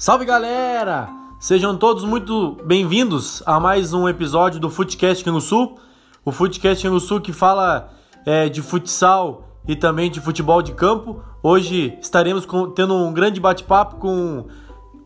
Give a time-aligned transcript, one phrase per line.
[0.00, 1.10] Salve galera!
[1.38, 5.74] Sejam todos muito bem-vindos a mais um episódio do Footcast Canguçu.
[6.24, 7.90] O Footcast Canguçu que fala
[8.24, 11.22] é, de futsal e também de futebol de campo.
[11.42, 14.46] Hoje estaremos com, tendo um grande bate-papo com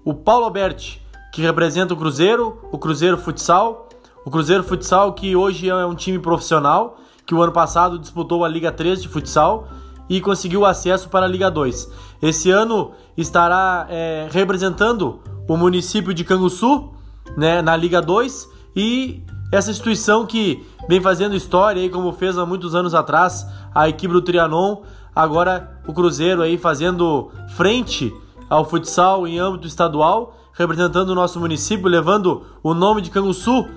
[0.04, 3.88] o Paulo Alberti, que representa o Cruzeiro, o Cruzeiro Futsal.
[4.24, 8.48] O Cruzeiro Futsal que hoje é um time profissional, que o ano passado disputou a
[8.48, 9.66] Liga 3 de futsal
[10.08, 11.90] e conseguiu acesso para a Liga 2.
[12.24, 16.88] Esse ano estará é, representando o município de Canguçu
[17.36, 22.46] né, na Liga 2 e essa instituição que vem fazendo história aí, como fez há
[22.46, 28.10] muitos anos atrás a equipe do Trianon, agora o Cruzeiro aí fazendo frente
[28.48, 33.68] ao futsal em âmbito estadual, representando o nosso município, levando o nome de Canguçu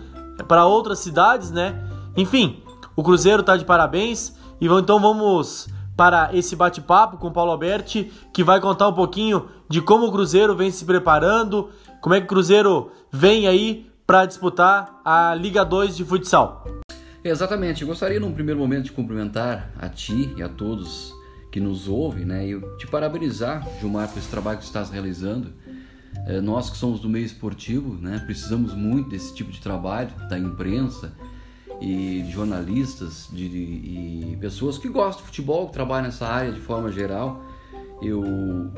[0.48, 1.86] para outras cidades, né?
[2.16, 2.64] Enfim,
[2.96, 8.12] o Cruzeiro está de parabéns e então vamos para esse bate-papo com o Paulo Alberti,
[8.32, 12.26] que vai contar um pouquinho de como o Cruzeiro vem se preparando, como é que
[12.26, 16.64] o Cruzeiro vem aí para disputar a Liga 2 de futsal.
[17.24, 21.14] Exatamente, eu gostaria num primeiro momento de cumprimentar a ti e a todos
[21.52, 22.48] que nos ouvem, né?
[22.48, 25.52] E te parabenizar, Gilmar, por esse trabalho que você estás realizando.
[26.28, 28.22] É, nós que somos do meio esportivo, né?
[28.24, 31.14] Precisamos muito desse tipo de trabalho da imprensa,
[31.80, 36.92] e jornalistas de, e pessoas que gostam de futebol, que trabalham nessa área de forma
[36.92, 37.44] geral.
[38.02, 38.24] Eu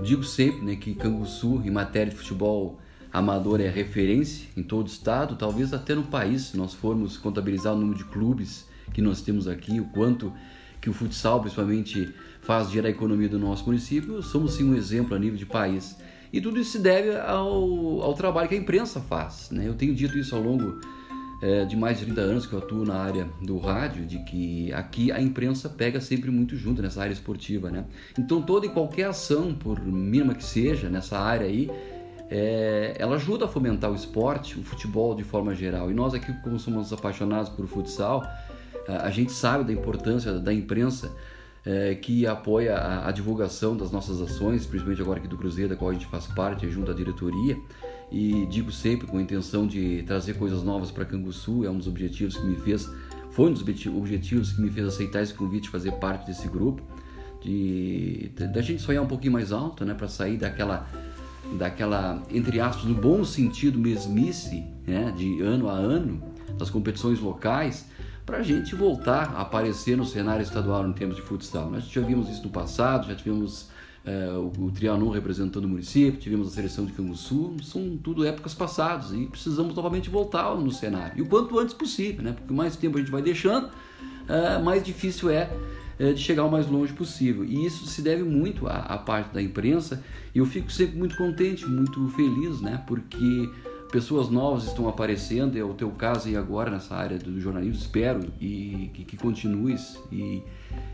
[0.03, 2.80] digo sempre né, que Canguçu, em matéria de futebol
[3.11, 7.73] amador, é referência em todo o estado, talvez até no país, se nós formos contabilizar
[7.73, 10.31] o número de clubes que nós temos aqui, o quanto
[10.80, 15.16] que o futsal, principalmente, faz gerar a economia do nosso município, somos sim um exemplo
[15.16, 15.97] a nível de país.
[16.31, 19.50] E tudo isso se deve ao, ao trabalho que a imprensa faz.
[19.52, 19.67] Né?
[19.67, 20.80] Eu tenho dito isso ao longo
[21.42, 24.73] é, de mais de 30 anos que eu atuo na área do rádio, de que
[24.73, 27.86] aqui a imprensa pega sempre muito junto nessa área esportiva, né?
[28.18, 31.72] Então toda e qualquer ação, por mínima que seja, nessa área aí,
[32.30, 35.90] é, ela ajuda a fomentar o esporte, o futebol de forma geral.
[35.90, 38.24] E nós aqui, como somos apaixonados por futsal,
[38.88, 41.12] a gente sabe da importância da imprensa
[41.66, 45.75] é, que apoia a, a, divulgação das nossas ações, principalmente agora aqui do Cruzeiro, da
[45.75, 47.58] qual a gente faz parte, junto à diretoria
[48.12, 51.88] e digo sempre com a intenção de trazer coisas novas para Canguçu, é um dos
[51.88, 52.90] objetivos que me fez,
[53.31, 56.81] foi um dos objetivos que me fez aceitar esse convite fazer parte desse grupo,
[57.42, 60.88] de da gente sonhar um pouquinho mais alto, né, para sair daquela
[61.58, 66.22] daquela entre aspas no bom sentido mesmice, né, de ano a ano
[66.58, 67.86] das competições locais,
[68.25, 71.72] para a gente voltar a aparecer no cenário estadual em termos de futsal.
[71.72, 73.69] Nós já vimos isso no passado, já tivemos
[74.09, 78.56] é, o, o Trianon representando o município, tivemos a seleção de Canguçu, são tudo épocas
[78.56, 81.20] passadas e precisamos novamente voltar no cenário.
[81.20, 82.31] E o quanto antes possível, né?
[82.31, 83.69] porque mais tempo a gente vai deixando,
[84.28, 85.52] é, mais difícil é,
[86.00, 87.46] é, de chegar o mais longe possível.
[87.46, 90.03] E isso se deve muito à, à parte da imprensa
[90.34, 92.84] e eu fico sempre muito contente, muito feliz, né?
[92.88, 93.48] porque
[93.91, 98.31] pessoas novas estão aparecendo, é o teu caso aí agora nessa área do jornalismo, espero
[98.39, 100.44] e que, que continues e,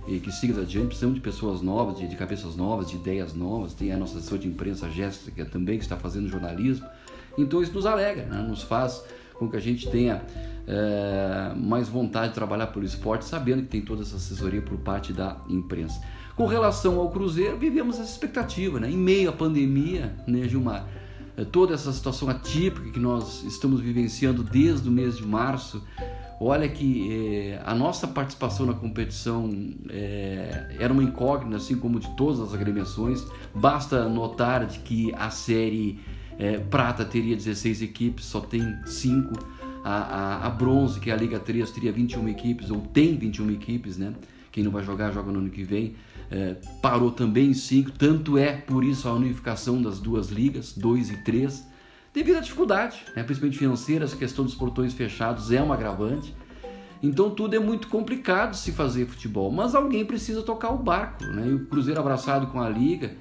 [0.08, 0.88] e, que sigas adiante.
[0.88, 3.74] Precisamos de pessoas novas, de, de, cabeças novas, de ideias novas.
[3.74, 6.88] Tem a nossa assessora de imprensa, Jéssica, também que está fazendo jornalismo.
[7.38, 8.42] Então isso nos alegra, né?
[8.48, 10.24] nos faz com que a gente tenha
[10.66, 15.12] é, mais vontade de trabalhar pelo esporte, sabendo que tem toda essa assessoria por parte
[15.12, 16.02] da imprensa.
[16.38, 18.90] Com relação ao Cruzeiro, vivemos essa expectativa, né?
[18.90, 20.88] em meio à pandemia, né, Gilmar?
[21.38, 25.84] É, toda essa situação atípica que nós estamos vivenciando desde o mês de março.
[26.40, 29.50] Olha que é, a nossa participação na competição
[29.90, 33.26] é, era uma incógnita, assim como de todas as agremiações.
[33.54, 36.00] Basta notar de que a série
[36.70, 39.56] prata teria 16 equipes, só tem 5.
[39.86, 43.52] A, a, a, bronze, que é a Liga 3, teria 21 equipes, ou tem 21
[43.52, 44.14] equipes, né?
[44.52, 45.96] Quem não vai jogar, joga no ano que vem
[46.32, 51.12] é, parou também em 5, tanto é por isso a unificação das duas ligas, 2
[51.12, 51.68] e 3,
[52.14, 56.36] devido à dificuldade, né, principalmente financeira, essa questão dos portões fechados é uma agravante.
[57.04, 61.24] Então tudo é muito complicado se fazer futebol, mas alguém precisa tocar o barco.
[61.26, 61.48] Né?
[61.50, 63.16] E o Cruzeiro abraçado com a liga,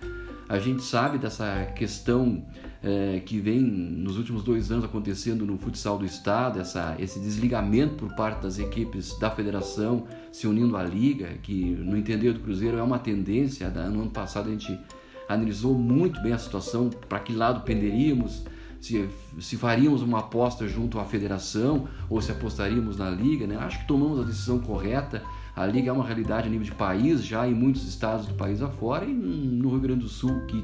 [0.48, 2.46] a gente sabe dessa questão
[2.84, 7.94] é, que vem nos últimos dois anos acontecendo no futsal do estado, essa, esse desligamento
[7.94, 12.76] por parte das equipes da federação se unindo à liga, que no entender do Cruzeiro
[12.76, 13.70] é uma tendência.
[13.70, 14.78] No ano passado a gente
[15.26, 18.44] analisou muito bem a situação, para que lado penderíamos,
[18.78, 19.08] se,
[19.40, 23.46] se faríamos uma aposta junto à federação ou se apostaríamos na liga.
[23.46, 23.56] Né?
[23.56, 25.22] Acho que tomamos a decisão correta.
[25.56, 28.60] A liga é uma realidade a nível de país, já em muitos estados do país
[28.60, 30.62] afora, e no Rio Grande do Sul, que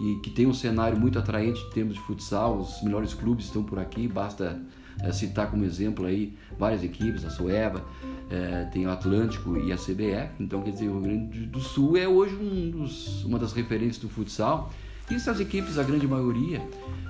[0.00, 2.58] e que tem um cenário muito atraente em termos de futsal.
[2.58, 4.60] Os melhores clubes estão por aqui, basta
[5.02, 7.84] é, citar como exemplo aí várias equipes, a Soeva,
[8.30, 10.30] é, tem o Atlântico e a CBF.
[10.40, 13.98] Então, quer dizer, o Rio Grande do Sul é hoje um dos, uma das referências
[13.98, 14.72] do futsal
[15.10, 16.62] E se as equipes, a grande maioria,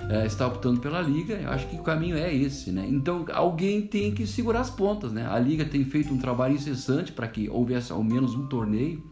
[0.09, 2.85] é, está optando pela liga, eu acho que o caminho é esse, né?
[2.89, 5.27] Então alguém tem que segurar as pontas, né?
[5.27, 9.03] A liga tem feito um trabalho incessante para que houvesse ao menos um torneio,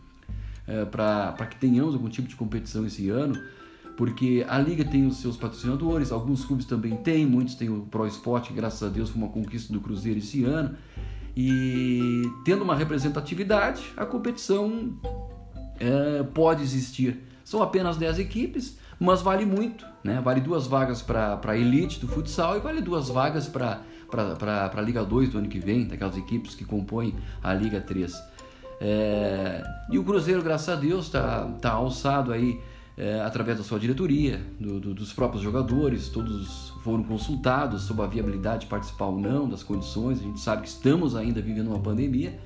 [0.68, 3.40] é, para que tenhamos algum tipo de competição esse ano,
[4.00, 8.08] porque a liga tem os seus patrocinadores, alguns clubes também têm, muitos têm o Pro
[8.08, 10.78] Esporte, graças a Deus foi uma conquista do Cruzeiro esse ano.
[11.36, 14.98] E tendo uma representatividade, a competição
[15.78, 17.28] é, pode existir.
[17.44, 20.22] São apenas 10 equipes, mas vale muito, né?
[20.24, 23.82] Vale duas vagas para a elite do futsal e vale duas vagas para
[24.78, 28.16] a Liga 2 do ano que vem, daquelas equipes que compõem a Liga 3.
[28.80, 29.62] É,
[29.92, 32.62] e o Cruzeiro, graças a Deus, está tá alçado aí
[33.00, 38.08] é, através da sua diretoria, do, do, dos próprios jogadores, todos foram consultados sobre a
[38.08, 40.20] viabilidade de participar ou não, das condições.
[40.20, 42.38] A gente sabe que estamos ainda vivendo uma pandemia,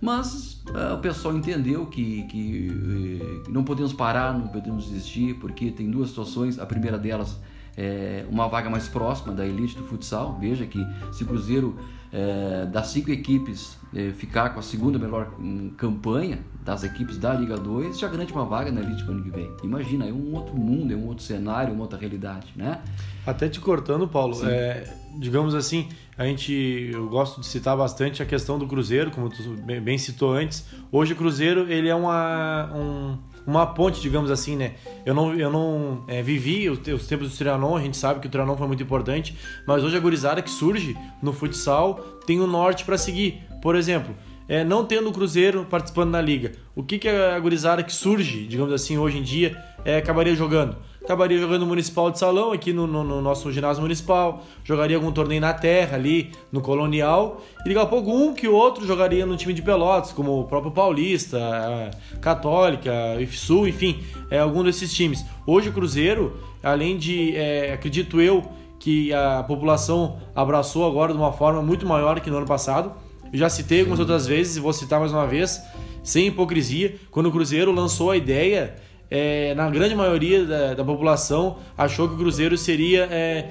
[0.00, 5.72] mas uh, o pessoal entendeu que, que uh, não podemos parar, não podemos desistir, porque
[5.72, 6.60] tem duas situações.
[6.60, 7.36] A primeira delas
[7.80, 10.36] é uma vaga mais próxima da elite do futsal.
[10.38, 11.78] Veja que se o Cruzeiro
[12.12, 17.32] é, das cinco equipes é, ficar com a segunda melhor hum, campanha das equipes da
[17.32, 19.50] Liga 2, já garante uma vaga na Elite para o ano que vem.
[19.64, 22.82] Imagina, é um outro mundo, é um outro cenário, uma outra realidade, né?
[23.26, 24.84] Até te cortando, Paulo, é,
[25.18, 25.88] digamos assim,
[26.18, 26.52] a gente,
[26.92, 30.66] eu gosto de citar bastante a questão do Cruzeiro, como tu bem, bem citou antes.
[30.92, 33.18] Hoje o Cruzeiro, ele é uma, um,
[33.50, 34.74] uma ponte, digamos assim, né?
[35.04, 38.26] Eu não, eu não é, vivi os, os, tempos do Trianon, a gente sabe que
[38.26, 39.36] o Trianon foi muito importante,
[39.66, 43.42] mas hoje a gurizada que surge no futsal tem o norte para seguir.
[43.60, 44.14] Por exemplo,
[44.48, 48.46] é, não tendo o Cruzeiro participando da liga, o que, que a gurizada que surge,
[48.46, 50.76] digamos assim, hoje em dia, é, acabaria jogando?
[51.02, 55.40] Acabaria jogando municipal de salão aqui no, no, no, nosso ginásio municipal, jogaria algum torneio
[55.40, 59.52] na terra ali no colonial, e daqui a pouco um que outro jogaria no time
[59.52, 65.24] de Pelotas, como o próprio Paulista, Católica, IFSU, enfim, é, algum desses times.
[65.46, 68.44] Hoje o Cruzeiro, além de, é, acredito eu,
[68.78, 72.92] que a população abraçou agora de uma forma muito maior que no ano passado.
[73.30, 75.62] Eu já citei algumas outras vezes e vou citar mais uma vez,
[76.02, 78.74] sem hipocrisia, quando o Cruzeiro lançou a ideia
[79.10, 83.50] é, na grande maioria da, da, população, achou que o Cruzeiro seria, é,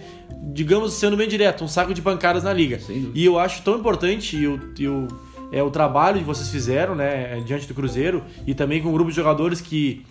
[0.54, 2.80] digamos, sendo bem direto, um saco de pancadas na liga.
[3.14, 5.08] E eu acho tão importante e o, e o,
[5.52, 9.10] é, o trabalho que vocês fizeram né, diante do Cruzeiro e também com um grupo
[9.10, 10.06] de jogadores que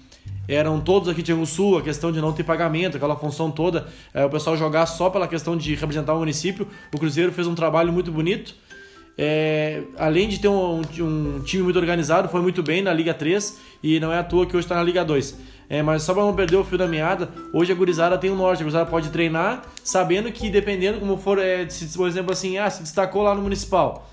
[0.47, 4.25] eram todos aqui de Sul, a questão de não ter pagamento, aquela função toda, é,
[4.25, 6.67] o pessoal jogar só pela questão de representar o município.
[6.93, 8.55] O Cruzeiro fez um trabalho muito bonito.
[9.21, 13.59] É, além de ter um, um, time muito organizado, foi muito bem na Liga 3
[13.83, 15.37] e não é à toa que hoje está na Liga 2.
[15.69, 18.37] É, mas só para não perder o fio da meada, hoje a gurizada tem o
[18.37, 22.59] norte, a gurizada pode treinar sabendo que dependendo como for, é, se, por exemplo assim,
[22.59, 24.09] ah, se destacou lá no Municipal.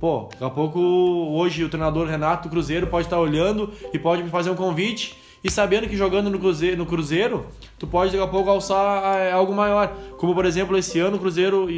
[0.00, 4.22] Pô, daqui a pouco hoje o treinador Renato Cruzeiro pode estar tá olhando e pode
[4.22, 7.46] me fazer um convite e sabendo que jogando no Cruzeiro, no Cruzeiro
[7.78, 9.94] tu pode daqui a pouco alçar é, algo maior.
[10.18, 11.68] Como por exemplo, esse ano o Cruzeiro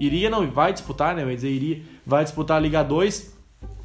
[0.00, 1.24] iria, não, vai disputar, né?
[1.32, 3.34] Dizer, iria, vai disputar a Liga 2.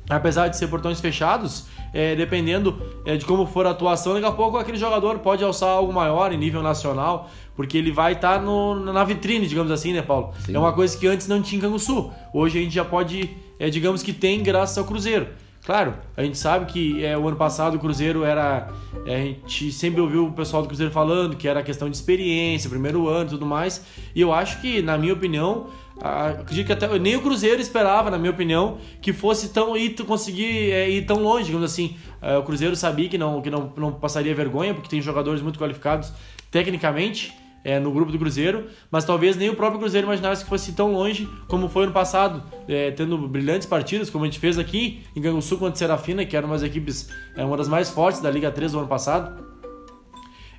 [0.09, 4.31] Apesar de ser portões fechados, é, dependendo é, de como for a atuação, daqui a
[4.31, 8.45] pouco aquele jogador pode alçar algo maior em nível nacional, porque ele vai estar tá
[8.91, 10.33] na vitrine, digamos assim, né, Paulo?
[10.45, 10.55] Sim.
[10.55, 12.11] É uma coisa que antes não tinha em Canguçu.
[12.33, 13.29] Hoje a gente já pode,
[13.59, 15.27] é, digamos que tem graças ao Cruzeiro.
[15.65, 18.69] Claro, a gente sabe que é, o ano passado o Cruzeiro era.
[19.05, 22.69] É, a gente sempre ouviu o pessoal do Cruzeiro falando que era questão de experiência,
[22.69, 23.85] primeiro ano e tudo mais.
[24.15, 25.67] E eu acho que, na minha opinião,
[26.01, 30.71] acredito que até nem o Cruzeiro esperava, na minha opinião, que fosse tão ir conseguir
[30.71, 31.97] é, ir tão longe, digamos assim.
[32.21, 35.59] É, o Cruzeiro sabia que não que não, não passaria vergonha, porque tem jogadores muito
[35.59, 36.13] qualificados
[36.49, 40.71] tecnicamente é, no grupo do Cruzeiro, mas talvez nem o próprio Cruzeiro imaginasse que fosse
[40.73, 45.03] tão longe como foi no passado, é, tendo brilhantes partidas, como a gente fez aqui
[45.15, 48.31] em Canguçu contra Serafina, que era uma das equipes, é, uma das mais fortes da
[48.31, 49.45] Liga 3 do ano passado.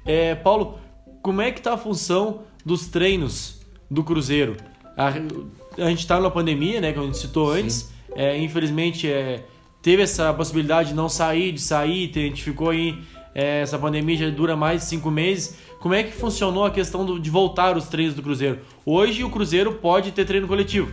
[0.04, 0.78] É, Paulo,
[1.22, 4.56] como é que está a função dos treinos do Cruzeiro?
[5.00, 9.46] A, a gente está na pandemia, né, como a gente citou antes, é, infelizmente é,
[9.80, 12.98] teve essa possibilidade de não sair, de sair, a gente ficou aí,
[13.34, 17.06] é, essa pandemia já dura mais de cinco meses, como é que funcionou a questão
[17.06, 18.58] do, de voltar os treinos do Cruzeiro?
[18.84, 20.90] Hoje o Cruzeiro pode ter treino coletivo.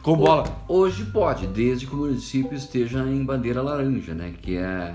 [0.00, 0.64] Com bola.
[0.68, 4.32] Hoje pode, desde que o município esteja em bandeira laranja, né?
[4.40, 4.94] Que é,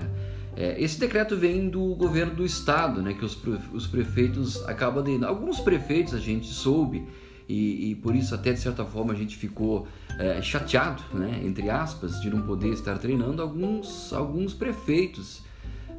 [0.56, 3.12] é esse decreto vem do governo do estado, né?
[3.12, 3.38] Que os,
[3.72, 5.22] os prefeitos acabam de.
[5.22, 7.06] Alguns prefeitos a gente soube
[7.48, 9.86] e, e, por isso até de certa forma a gente ficou
[10.18, 15.42] é, chateado, né, entre aspas, de não poder estar treinando alguns, alguns prefeitos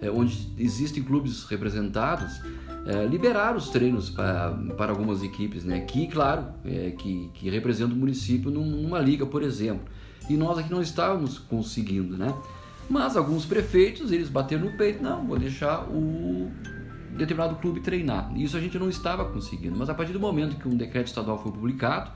[0.01, 2.41] é, onde existem clubes representados
[2.85, 5.81] é, liberar os treinos para, para algumas equipes, né?
[5.81, 9.85] Que, claro, é, que, que representam o município numa liga, por exemplo.
[10.29, 12.33] E nós aqui não estávamos conseguindo, né?
[12.87, 16.51] Mas alguns prefeitos, eles bateram no peito, não, vou deixar o,
[17.15, 18.31] determinado clube treinar.
[18.35, 19.77] Isso a gente não estava conseguindo.
[19.77, 22.11] Mas a partir do momento que um decreto estadual foi publicado,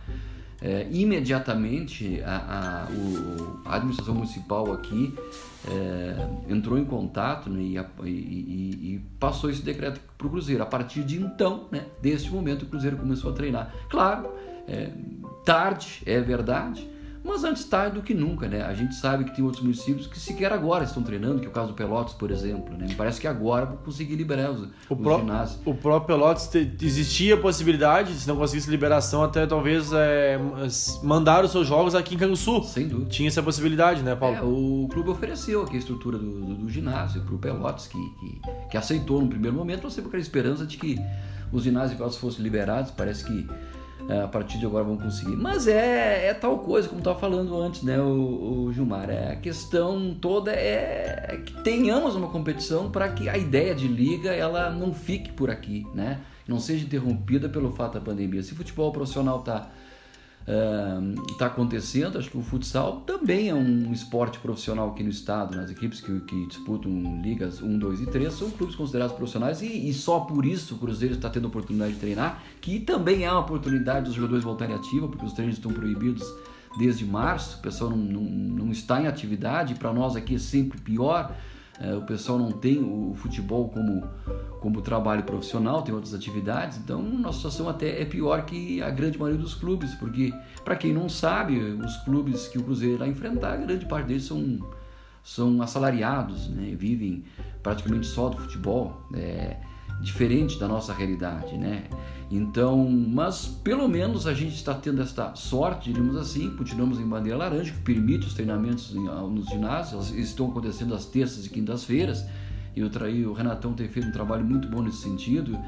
[0.62, 5.16] é, imediatamente a, a, o, a, administração municipal aqui
[5.66, 10.62] é, entrou em contato né, e, e, e, passou esse decreto para o Cruzeiro.
[10.62, 11.86] A partir de então, né,
[12.30, 13.74] momento, o Cruzeiro começou a treinar.
[13.90, 14.30] Claro,
[14.68, 14.92] é,
[15.46, 16.90] tarde, é verdade,
[17.24, 18.64] mas antes tarde do que nunca, né?
[18.64, 21.52] A gente sabe que tem outros municípios que sequer agora estão treinando, que é o
[21.52, 22.88] caso do Pelotas, por exemplo, né?
[22.88, 25.60] Me parece que agora vão conseguir liberar os, o os pró ginásios.
[25.66, 30.40] O próprio Pelotas te, existia a possibilidade, se não conseguisse liberação, até talvez é,
[31.04, 32.64] mandar os seus jogos aqui em Canguçu.
[32.64, 33.10] Sem dúvida.
[33.10, 34.38] Tinha essa possibilidade, né, Paulo?
[34.38, 37.98] É, o clube ofereceu aqui a estrutura do, do, do ginásio para o Pelotas, que,
[37.98, 40.98] que, que, aceitou no primeiro momento, não sei por aquela esperança de que
[41.52, 42.92] os ginásios fossem liberados.
[42.92, 43.48] Parece que
[44.10, 45.36] a partir de agora vão conseguir.
[45.36, 49.10] Mas é, é tal coisa, como estava falando antes, né, o, o, Gilmar.
[49.10, 54.32] É, a questão toda é que tenhamos uma competição para que a ideia de liga
[54.32, 56.20] ela não fique por aqui, né?
[56.48, 58.42] Não seja interrompida pelo fato da pandemia.
[58.42, 59.70] Se o futebol profissional está
[61.30, 62.18] está acontecendo.
[62.18, 65.56] Acho que o futsal também é um esporte profissional aqui no estado.
[65.56, 69.90] Nas equipes que, que disputam ligas 1, 2 e 3 são clubes considerados profissionais e,
[69.90, 73.32] e só por isso o Cruzeiro está tendo a oportunidade de treinar, que também é
[73.32, 76.24] uma oportunidade dos jogadores voltarem ativa, porque os treinos estão proibidos
[76.78, 80.80] desde março, o pessoal não, não, não está em atividade, para nós aqui é sempre
[80.80, 81.36] pior.
[81.80, 84.04] É, o pessoal não tem o futebol como,
[84.60, 89.18] como trabalho profissional, tem outras atividades, então nossa situação até é pior que a grande
[89.18, 90.34] maioria dos clubes, porque,
[90.66, 94.60] para quem não sabe, os clubes que o Cruzeiro irá enfrentar, grande parte deles são,
[95.24, 96.76] são assalariados, né?
[96.76, 97.24] vivem
[97.64, 99.02] praticamente só do futebol.
[99.14, 99.58] É,
[100.02, 101.84] diferente da nossa realidade, né?
[102.32, 107.38] Então, mas pelo menos a gente está tendo esta sorte, diríamos assim, continuamos em bandeira
[107.38, 112.24] laranja, que permite os treinamentos nos ginásios, estão acontecendo às terças e quintas-feiras,
[112.76, 115.60] e o, o Renatão tem feito um trabalho muito bom nesse sentido,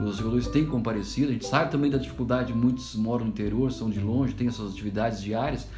[0.00, 3.88] os jogadores têm comparecido, a gente sabe também da dificuldade, muitos moram no interior, são
[3.88, 5.68] de longe, têm essas atividades diárias,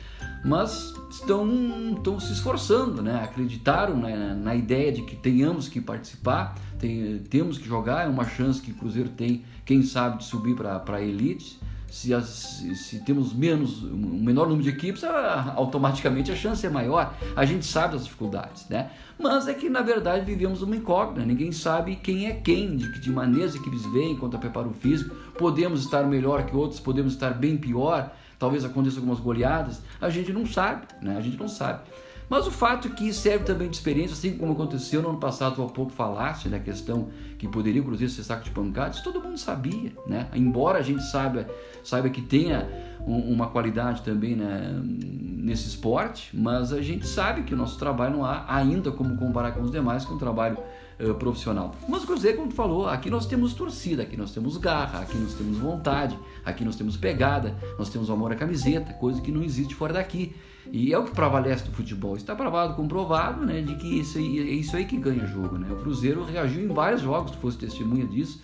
[0.44, 3.22] mas estão, estão se esforçando, né?
[3.22, 8.26] acreditaram na, na ideia de que tenhamos que participar, tem, temos que jogar, é uma
[8.26, 11.58] chance que o Cruzeiro tem, quem sabe, de subir para a elite.
[11.90, 17.12] Se, as, se, temos menos, um menor número de equipes, automaticamente a chance é maior.
[17.34, 18.92] A gente sabe das dificuldades, né?
[19.18, 23.10] Mas é que na verdade vivemos uma incógnita, ninguém sabe quem é quem, de que
[23.10, 25.12] maneira as equipes vêm quanto a preparo físico.
[25.36, 30.32] Podemos estar melhor que outros, podemos estar bem pior talvez aconteça algumas goleadas, a gente
[30.32, 31.16] não sabe, né?
[31.16, 31.82] A gente não sabe.
[32.28, 35.60] Mas o fato é que serve também de experiência, assim como aconteceu no ano passado,
[35.62, 39.36] há pouco falaste, né, questão que poderia o Cruzeiro ser saco de pancadas, todo mundo
[39.36, 40.28] sabia, né?
[40.32, 41.48] Embora a gente saiba,
[41.82, 42.68] saiba que tenha
[43.04, 48.18] um, uma qualidade também né, nesse esporte, mas a gente sabe que o nosso trabalho
[48.18, 50.56] não há ainda como comparar com os demais, que é um trabalho
[51.00, 51.74] uh, profissional.
[51.88, 55.16] Mas o Cruzeiro, como tu falou, aqui nós temos torcida, aqui nós temos garra, aqui
[55.16, 59.42] nós temos vontade, aqui nós temos pegada, nós temos amor à camiseta, coisa que não
[59.42, 60.34] existe fora daqui.
[60.72, 62.16] E é o que prevalece do futebol.
[62.16, 65.66] Está provado, comprovado, né, de que isso aí, é isso aí que ganha jogo, né?
[65.72, 68.40] O Cruzeiro reagiu em vários jogos, tu fosse testemunha disso,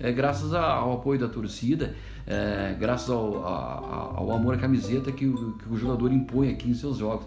[0.00, 1.94] é, graças ao apoio da torcida,
[2.26, 6.70] é, graças ao, ao, ao, amor à camiseta que o, que o jogador impõe aqui
[6.70, 7.26] em seus jogos.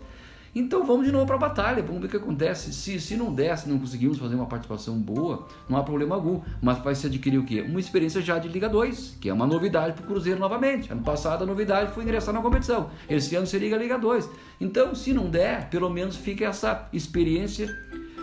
[0.53, 2.73] Então vamos de novo para a batalha, vamos ver o que acontece.
[2.73, 6.41] Se, se não der, se não conseguimos fazer uma participação boa, não há problema algum.
[6.61, 7.61] Mas vai se adquirir o quê?
[7.61, 10.91] Uma experiência já de Liga 2, que é uma novidade para o Cruzeiro novamente.
[10.91, 12.89] Ano passado a novidade foi ingressar na competição.
[13.09, 14.29] Esse ano seria a Liga 2.
[14.59, 17.69] Então, se não der, pelo menos fica essa experiência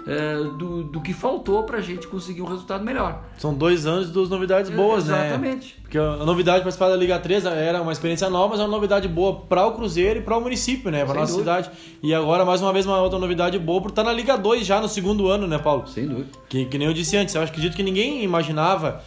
[0.07, 3.25] é, do, do que faltou para a gente conseguir um resultado melhor.
[3.37, 5.29] São dois anos de duas novidades boas, é, exatamente.
[5.29, 5.29] né?
[5.29, 5.78] Exatamente.
[5.89, 9.09] Porque a novidade participar da Liga 3 era uma experiência nova, mas é uma novidade
[9.09, 11.03] boa para o Cruzeiro e para o município, né?
[11.03, 11.63] Para nossa dúvida.
[11.63, 11.77] cidade.
[12.03, 14.83] E agora, mais uma vez, uma outra novidade boa por estar na Liga 2 já
[14.83, 15.89] no segundo ano, né, Paulo?
[15.89, 16.29] Sem dúvida.
[16.47, 19.03] Que, que nem eu disse antes, eu acredito que ninguém imaginava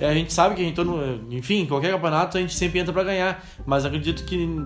[0.00, 0.80] é, a gente sabe que a gente,
[1.30, 4.60] enfim, qualquer campeonato a gente sempre entra para ganhar, mas acredito que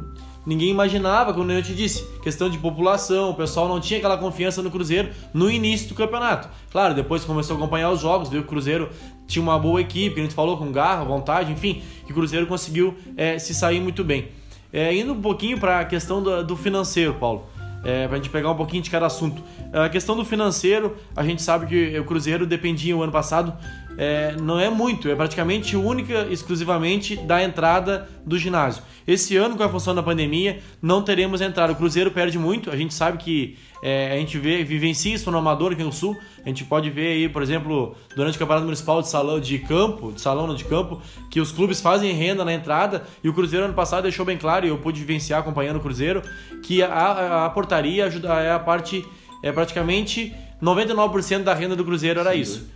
[0.47, 4.63] ninguém imaginava, como eu te disse, questão de população, o pessoal não tinha aquela confiança
[4.63, 6.49] no Cruzeiro no início do campeonato.
[6.71, 8.89] Claro, depois começou a acompanhar os jogos, viu que o Cruzeiro
[9.27, 12.95] tinha uma boa equipe, a gente falou com garra, vontade, enfim, que o Cruzeiro conseguiu
[13.17, 14.29] é, se sair muito bem.
[14.73, 17.47] É, indo um pouquinho para a questão do, do, financeiro, Paulo,
[17.85, 19.43] é, para a gente pegar um pouquinho de cada assunto.
[19.73, 23.53] A questão do financeiro, a gente sabe que o Cruzeiro dependia o ano passado
[23.99, 28.83] é, não é muito, é praticamente única, exclusivamente da entrada do ginásio.
[29.07, 31.73] Esse ano, com a função da pandemia, não teremos entrada.
[31.73, 35.39] O Cruzeiro perde muito, a gente sabe que é, a gente vê, vivencia isso no
[35.39, 36.17] Amador aqui no Sul.
[36.45, 40.13] A gente pode ver aí, por exemplo, durante o Campeonato Municipal de Salão de Campo,
[40.13, 41.01] de Salão de Campo,
[41.31, 44.67] que os clubes fazem renda na entrada e o Cruzeiro ano passado deixou bem claro,
[44.67, 46.23] e eu pude vivenciar acompanhando o Cruzeiro,
[46.63, 49.07] que a, a, a portaria ajuda, é a parte,
[49.43, 52.41] é praticamente 99% da renda do Cruzeiro era Sim.
[52.41, 52.76] isso.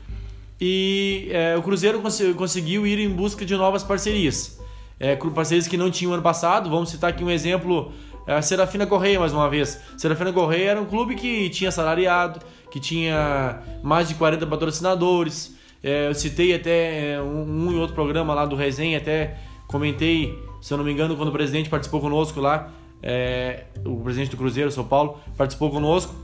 [0.60, 4.60] E é, o Cruzeiro cons conseguiu ir em busca de novas parcerias.
[4.98, 6.68] É, parcerias que não tinham ano passado.
[6.68, 7.90] Vamos citar aqui um exemplo:
[8.26, 9.80] é, a Serafina Correia, mais uma vez.
[9.96, 12.40] Serafina Correia era um clube que tinha salariado,
[12.70, 15.56] que tinha mais de 40 patrocinadores.
[15.82, 20.38] É, eu citei até é, um, um e outro programa lá do Resenha, até comentei,
[20.60, 22.70] se eu não me engano, quando o presidente participou conosco lá,
[23.02, 26.14] é, o presidente do Cruzeiro, São Paulo, participou conosco.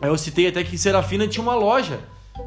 [0.00, 1.98] Eu citei até que Serafina tinha uma loja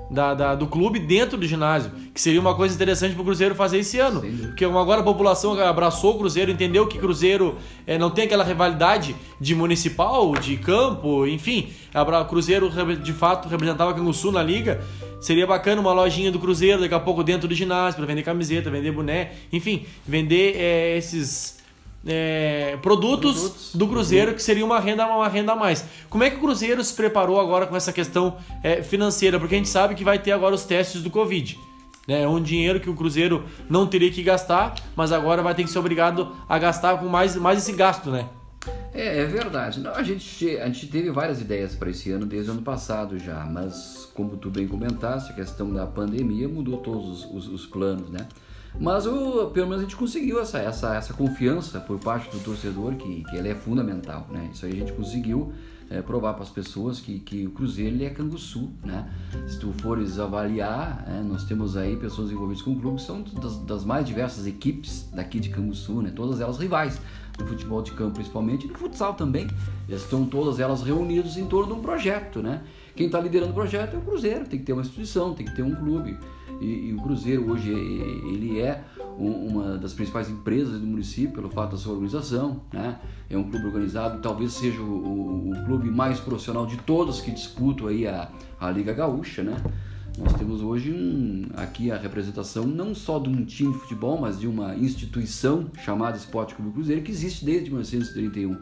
[0.10, 3.56] da, da, do clube dentro do ginásio, que seria uma coisa interessante para o Cruzeiro
[3.56, 4.22] fazer esse ano.
[4.22, 4.38] Sim.
[4.48, 9.16] Porque agora a população abraçou o Cruzeiro, entendeu que Cruzeiro é, não tem aquela rivalidade
[9.40, 11.70] de municipal, de campo, enfim.
[11.94, 14.82] O Cruzeiro de fato representava Sul na liga.
[15.22, 18.70] Seria bacana uma lojinha do Cruzeiro daqui a pouco dentro do ginásio para vender camiseta,
[18.70, 21.59] vender boné, enfim, vender é, esses
[22.06, 25.86] é, produtos, produtos, do Cruzeiro, que seria uma renda, uma renda a mais.
[26.10, 29.40] Como é que o Cruzeiro se preparou agora com essa questão é, financeira?
[29.40, 31.60] Porque a gente sabe que vai ter agora os testes do Covid.
[32.08, 32.24] Né?
[32.24, 35.70] É um dinheiro que o Cruzeiro não teria que gastar, mas agora vai ter que
[35.70, 38.28] ser obrigado a gastar com mais, mais esse gasto, né?
[38.94, 39.80] É, é verdade.
[39.80, 43.18] Não, a, gente, a gente teve várias ideias para esse ano desde o ano passado
[43.20, 47.66] já, mas como tu bem comentaste, a questão da pandemia mudou todos os, os, os
[47.66, 48.28] planos, né?
[48.78, 52.96] Mas o, pelo menos a gente conseguiu essa, essa, essa confiança por parte do torcedor,
[52.96, 54.28] que, que ela é fundamental.
[54.30, 54.50] Né?
[54.54, 55.54] Isso aí a gente conseguiu
[55.90, 58.70] é, provar para as pessoas que, que o Cruzeiro ele é Canguçu.
[58.84, 59.10] Né?
[59.48, 63.22] Se tu fores avaliar, é, nós temos aí pessoas envolvidas com o clube que são
[63.22, 66.12] das, das mais diversas equipes daqui de Canguçu, né?
[66.16, 67.00] todas elas rivais
[67.38, 69.48] do futebol de campo principalmente e do futsal também.
[69.88, 72.42] Estão todas elas reunidas em torno de um projeto.
[72.42, 72.62] Né?
[72.96, 75.56] Quem está liderando o projeto é o Cruzeiro, tem que ter uma instituição, tem que
[75.56, 76.18] ter um clube.
[76.60, 78.84] E, e, o Cruzeiro hoje ele é
[79.18, 83.00] uma das principais empresas do município pelo fato da sua organização, né?
[83.30, 87.32] É um clube organizado, talvez seja o, o, o clube mais profissional de todos que
[87.32, 89.56] disputam aí a, a Liga Gaúcha, né?
[90.18, 94.40] Nós temos hoje um, aqui a representação não só de um time de futebol, mas
[94.40, 98.58] de uma instituição chamada Esporte Clube Cruzeiro que existe desde 1931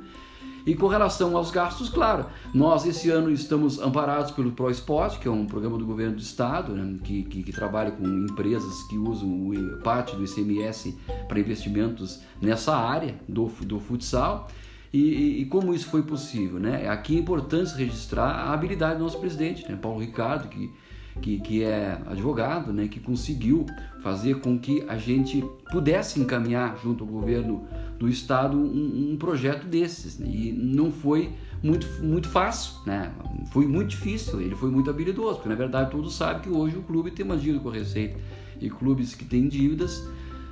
[0.67, 5.31] e com relação aos gastos, claro, nós esse ano estamos amparados pelo ProSport, que é
[5.31, 9.29] um programa do governo do estado, né, que, que, que, trabalha com empresas que usam
[9.29, 10.93] o, parte do ICMS
[11.29, 14.49] para investimentos nessa área do, do futsal.
[14.91, 16.59] E, e, como isso foi possível?
[16.59, 16.89] Né?
[16.89, 19.77] Aqui é importante registrar a habilidade do nosso presidente, né?
[19.81, 20.69] Paulo Ricardo, que
[21.21, 23.65] que, que é advogado, né, que conseguiu
[24.01, 27.65] fazer com que a gente pudesse encaminhar junto ao governo
[27.99, 30.17] do estado um, um projeto desses.
[30.19, 30.27] Né?
[30.29, 33.11] E não foi muito, muito fácil, né?
[33.51, 36.83] foi muito difícil, ele foi muito habilidoso, porque na verdade todos sabem que hoje o
[36.83, 38.19] clube tem uma dívida com a Receita
[38.61, 40.07] e clubes que têm dívidas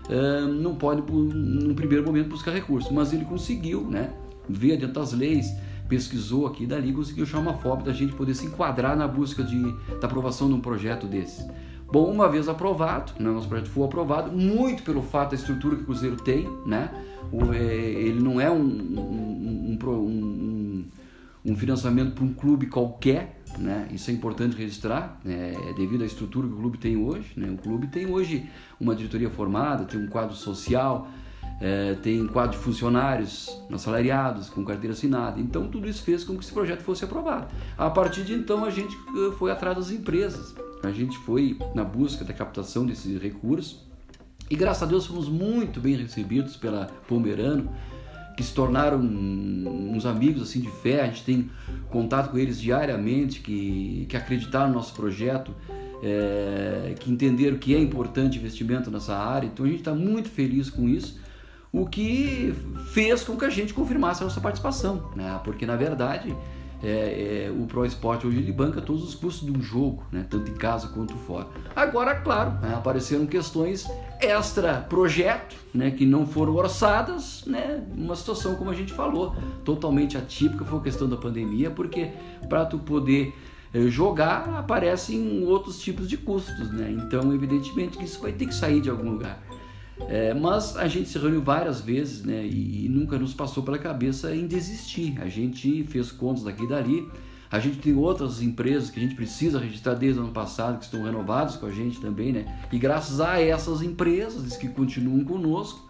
[0.10, 4.12] uh, não podem, no primeiro momento, buscar recursos, mas ele conseguiu né?
[4.48, 5.48] ver dentro das leis
[5.88, 9.62] pesquisou aqui dali conseguiu chamar uma forma da gente poder se enquadrar na busca de,
[10.00, 11.48] da aprovação de um projeto desse.
[11.92, 15.84] Bom, uma vez aprovado, né, nosso projeto foi aprovado, muito pelo fato da estrutura que
[15.84, 16.90] o Cruzeiro tem, né?
[17.32, 20.86] O, é, ele não é um, um, um,
[21.46, 23.88] um financiamento para um clube qualquer, né?
[23.92, 25.54] Isso é importante registrar, né?
[25.70, 27.32] é devido à estrutura que o clube tem hoje.
[27.38, 27.50] Né?
[27.52, 31.08] O clube tem hoje uma diretoria formada, tem um quadro social,
[31.60, 35.40] é, tem quadro de funcionários assalariados, com carteira assinada.
[35.40, 37.48] Então, tudo isso fez com que esse projeto fosse aprovado.
[37.78, 41.84] A partir de então, a gente eh, foi atrás das empresas, a gente foi na
[41.84, 43.86] busca da captação desses recursos
[44.50, 47.70] e, graças a Deus, fomos muito bem recebidos pela Pomerano,
[48.36, 51.02] que se tornaram uns amigos assim de fé.
[51.02, 51.50] A gente tem
[51.90, 55.56] contato com eles diariamente, que, que acreditaram no nosso projeto.
[56.04, 60.70] É, que entenderam que é importante investimento nessa área, então a gente está muito feliz
[60.70, 61.18] com isso
[61.76, 62.56] o que
[62.94, 65.38] fez com que a gente confirmasse a nossa participação, né?
[65.44, 66.34] porque na verdade
[66.82, 70.26] é, é, o Pro Esporte hoje ele banca todos os custos de um jogo, né?
[70.30, 71.48] tanto em casa quanto fora.
[71.76, 72.74] Agora, claro, né?
[72.76, 73.86] apareceram questões
[74.22, 75.92] extra projeto, né?
[75.92, 77.84] que não foram orçadas, né?
[77.94, 79.36] uma situação como a gente falou,
[79.66, 82.10] totalmente atípica, foi a questão da pandemia, porque
[82.48, 83.34] para tu poder
[83.74, 86.90] é, jogar aparecem outros tipos de custos, né?
[86.98, 89.44] então evidentemente que isso vai ter que sair de algum lugar.
[90.10, 93.78] É, mas a gente se reuniu várias vezes né, e, e, nunca nos passou pela
[93.78, 95.18] cabeça em desistir.
[95.22, 97.10] A gente fez contas daqui e dali.
[97.50, 100.86] A gente tem outras empresas que a gente precisa registrar desde o ano passado, que
[100.86, 102.60] estão renovadas com a gente também, né?
[102.72, 105.86] E graças a essas empresas que continuam conosco,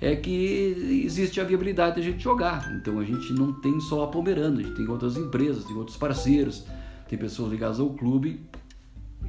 [0.00, 2.70] é que existe a viabilidade de a gente jogar.
[2.80, 5.96] Então a gente não tem só a Pomerana, a gente tem outras empresas, tem outros
[5.96, 6.64] parceiros,
[7.08, 8.40] tem pessoas ligadas ao clube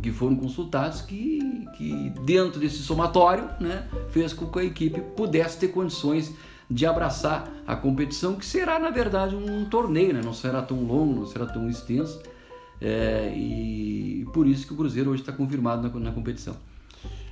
[0.02, 5.60] que foram consultados que, que dentro desse somatório né, fez com que a equipe pudesse
[5.60, 6.34] ter condições
[6.70, 10.22] de abraçar a competição, que será na verdade um torneio, né?
[10.24, 12.22] não será tão longo, não será tão extenso.
[12.82, 16.56] É, e por isso que o Cruzeiro hoje está confirmado na, na competição.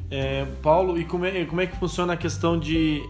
[0.10, 3.02] É, Paulo, e como é, como é que funciona a questão de.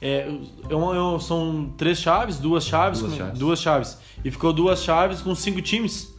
[0.00, 3.38] É, é são três chaves, duas chaves, Duas chaves.
[3.38, 3.98] duas chaves.
[4.24, 6.15] E ficou duas chaves com cinco times.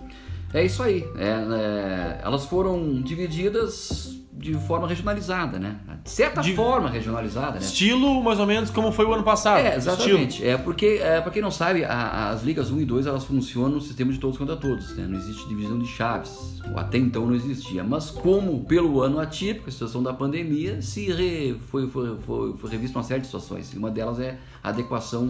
[0.54, 1.06] É isso aí.
[1.18, 5.78] É, é, elas foram divididas de forma regionalizada, né?
[6.04, 7.58] De certa De- forma regionalizada, né?
[7.60, 9.58] Estilo mais ou menos como foi o ano passado.
[9.58, 9.96] É, Estilo.
[9.96, 10.48] exatamente.
[10.48, 13.72] É porque, é, para quem não sabe, a- as ligas 1 e 2 elas funcionam
[13.72, 15.08] no sistema de todos contra todos, né?
[15.10, 16.62] Não existe divisão de chaves.
[16.72, 17.84] Ou Até então não existia.
[17.84, 22.70] Mas como pelo ano atípico, a situação da pandemia, se re- foi, foi, foi, foi
[22.70, 23.74] revista uma série de situações.
[23.74, 25.28] E uma delas é a adequação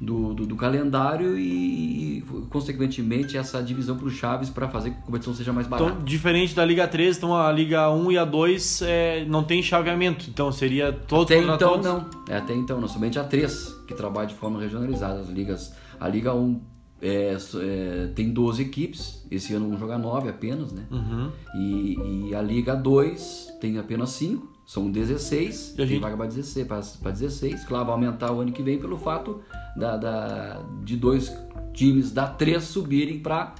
[0.00, 4.96] do, do, do calendário e, e, consequentemente, essa divisão para os chaves para fazer que
[4.96, 5.90] a competição seja mais barata.
[5.90, 9.62] Então, diferente da Liga 3, então a Liga 1 e a 2 é, não tem
[9.62, 10.26] chaveamento.
[10.30, 11.86] Então seria todos Até contra então todos.
[11.86, 12.06] não.
[12.28, 12.88] É, até então não.
[12.88, 15.20] Somente a 3 que trabalha de forma regionalizada.
[15.20, 16.60] As ligas, a Liga 1
[17.02, 19.26] é, é, tem 12 equipes.
[19.30, 20.84] Esse ano vão jogar 9 apenas, né?
[20.90, 21.30] Uhum.
[21.54, 24.49] E, e a Liga 2 tem apenas 5.
[24.70, 25.70] São 16.
[25.70, 26.64] E a Tem gente- vaga para 16,
[27.02, 27.64] para 16.
[27.64, 29.40] Claro, vai aumentar o ano que vem pelo fato
[29.76, 31.36] da, da- de dois
[31.74, 33.52] times da 3 subirem para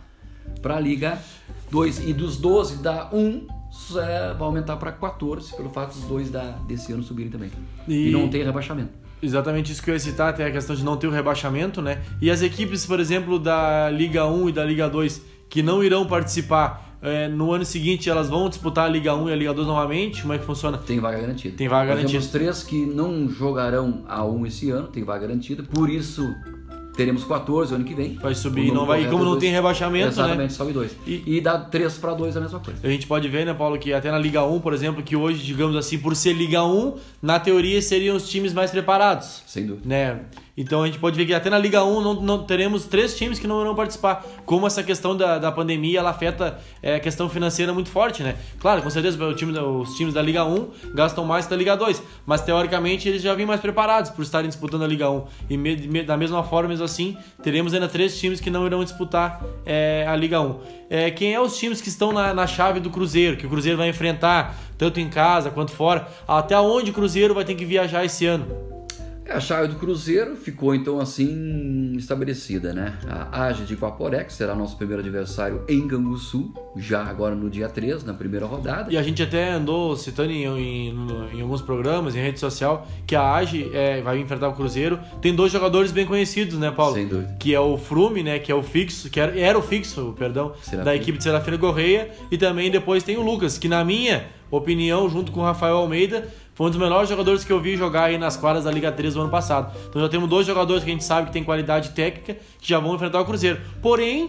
[0.63, 1.19] a Liga
[1.69, 2.09] 2.
[2.09, 3.45] E dos 12 da 1
[3.99, 7.51] é, vai aumentar para 14 pelo fato dos dois da, desse ano subirem também.
[7.89, 8.91] E- E, não tem rebaixamento.
[9.21, 12.01] Exatamente isso que eu ia citar, até a questão de não ter o rebaixamento, né?
[12.23, 16.07] E as equipes, por exemplo, da Liga 1 e da Liga 2, que não irão
[16.07, 19.67] participar é, no ano seguinte, elas vão disputar a Liga 1 e a Liga 2
[19.67, 20.23] novamente?
[20.23, 20.79] Como é que funciona?
[20.79, 21.57] Tem vaga garantida.
[21.57, 22.19] Tem vaga Nós garantida.
[22.19, 25.63] Temos três que não jogarão a 1 esse ano, tem vaga garantida.
[25.63, 26.35] Por isso,
[26.97, 28.15] teremos 14 o ano que vem.
[28.17, 29.05] Vai subir e não vai.
[29.07, 29.41] Como é não dois.
[29.41, 30.49] tem rebaixamento, Exatamente, né?
[30.51, 30.93] sobe dois.
[31.07, 32.81] E- E, dá 3 para 2 a mesma coisa.
[32.83, 35.43] A gente pode ver, né, Paulo, que até na Liga 1, por exemplo, que hoje,
[35.43, 39.43] digamos assim, por ser Liga 1, na teoria seriam os times mais preparados.
[39.47, 39.89] Sem dúvida.
[39.89, 40.21] né?
[40.61, 43.39] Então a gente pode ver que até na Liga 1 não, não- teremos três times
[43.39, 44.23] que não irão participar.
[44.45, 48.37] Como essa questão da, da pandemia ela afeta é, a questão financeira muito forte, né?
[48.59, 51.75] Claro, com certeza o time os times da Liga 1 gastam mais que da Liga
[51.77, 55.25] 2, mas teoricamente eles já vêm mais preparados por estarem disputando a Liga 1.
[55.49, 58.85] E me- me- da mesma forma, mesmo assim, teremos ainda três times que não irão
[58.85, 60.59] disputar é, a Liga 1.
[60.91, 63.79] É, quem é os times que estão na, na chave do Cruzeiro, que o Cruzeiro
[63.79, 66.07] vai enfrentar, tanto em casa quanto fora?
[66.29, 68.47] Até onde o Cruzeiro vai ter que viajar esse ano?
[69.31, 72.99] É, A chave do Cruzeiro ficou então assim estabelecida, né?
[73.09, 77.69] A Ágia de Guaporé, que será nosso primeiro adversário em Canguçu, já agora no dia
[77.69, 78.93] 3, na primeira rodada.
[78.93, 80.97] E a gente até andou citando em, em,
[81.35, 84.99] em alguns programas, em rede social, que a AGE é, vai enfrentar o Cruzeiro.
[85.21, 86.95] Tem dois jogadores bem conhecidos, né, Paulo?
[86.95, 87.37] Sem dúvida.
[87.39, 88.39] Que é o Frume, né?
[88.39, 90.85] Que é o fixo, que era, era o fixo, perdão, Serafim.
[90.85, 92.11] da equipe de Serafina Correia.
[92.31, 96.29] E também depois tem o Lucas, que na minha opinião, junto com o Rafael Almeida,
[96.61, 99.15] foi um dos melhores jogadores que eu vi jogar aí nas quadras da Liga 3
[99.15, 99.75] do ano passado.
[99.89, 102.79] Então já temos dois jogadores que a gente sabe que tem qualidade técnica, que já
[102.79, 103.59] vão enfrentar o Cruzeiro.
[103.81, 104.29] Porém,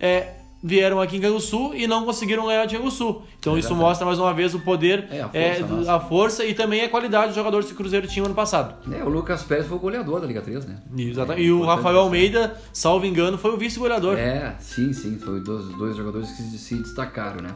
[0.00, 0.30] é,
[0.60, 3.22] vieram aqui em Canguçu e não conseguiram ganhar de Canguçu.
[3.38, 3.88] Então É isso verdade.
[3.88, 6.88] mostra mais uma vez o poder, É, a força é, a força e também a
[6.88, 8.74] qualidade dos jogadores que o Cruzeiro tinha ano passado.
[8.92, 10.78] É, o Lucas Pérez foi o goleador da Liga 3, né?
[10.96, 12.00] E, exata- É, e o Rafael.
[12.00, 14.18] Almeida, salvo engano, foi o vice-goleador.
[14.18, 17.50] É, sim, sim, foi dois, dois jogadores que se, destacaram, né?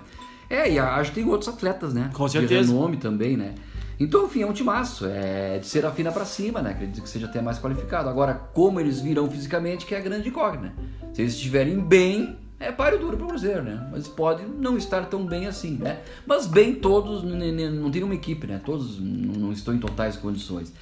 [0.49, 2.11] É, e acho que tem outros atletas, né?
[2.13, 2.65] Com certeza.
[2.65, 3.55] De renome também, né?
[4.01, 6.71] Então, enfim, é um timaço, é de Serafina pra cima, né?
[6.71, 8.09] Acredito que seja até mais qualificado.
[8.09, 10.73] Agora, como eles virão fisicamente, que é a grande incógnita, né?
[11.13, 13.89] Se eles estiverem bem, é páreo duro pro Cruzeiro, né?
[13.93, 16.01] Mas pode não estar tão bem assim, né?
[16.27, 18.59] Mas bem todos, não tem uma equipe, né?
[18.65, 20.73] Todos não estão em totais condições.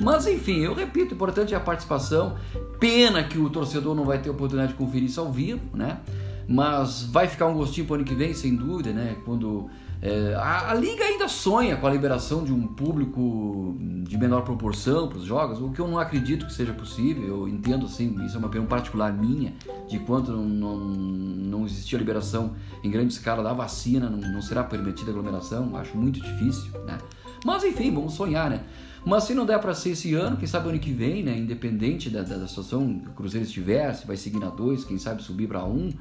[0.00, 2.36] Mas enfim, eu repito, o importante é a participação.
[2.80, 6.00] Pena que o torcedor não vai ter oportunidade de conferir isso ao vivo, né?
[6.48, 9.16] Mas vai ficar um gostinho pro ano que vem, sem dúvida, né?
[9.24, 9.70] Quando
[10.02, 15.08] é, a, a liga ainda sonha com a liberação de um público de menor proporção
[15.08, 17.26] para os jogos, o que eu não acredito que seja possível.
[17.26, 19.54] Eu entendo assim, isso é uma opinião particular minha,
[19.88, 22.54] de quanto não, não, não existia liberação
[22.84, 26.98] em grande escala da vacina, não, não será permitida aglomeração, acho muito difícil, né?
[27.44, 28.64] Mas enfim, vamos sonhar, né?
[29.04, 31.38] Mas se não der para ser esse ano, quem sabe ano que vem, né?
[31.38, 34.98] Independente da, da, da situação que o Cruzeiro estiver, se vai seguir na 2, quem
[34.98, 35.92] sabe subir para 1, um,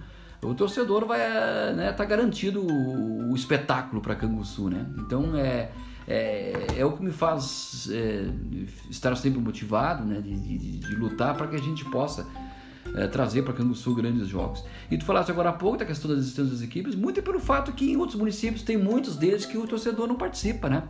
[0.50, 1.20] o torcedor vai
[1.74, 4.86] né, tá garantido o, o espetáculo para Canguçu, né?
[4.98, 5.72] Então é,
[6.08, 8.26] é, é o que me faz é,
[8.90, 10.22] estar sempre motivado, né?
[10.22, 12.26] De, de, de lutar para que a gente possa
[12.94, 14.64] é, trazer para Canguçu grandes jogos.
[14.90, 17.72] E tu falaste agora há pouco da questão das existências das equipes, muito pelo fato
[17.72, 20.84] que em outros municípios tem muitos deles que o torcedor não participa, né?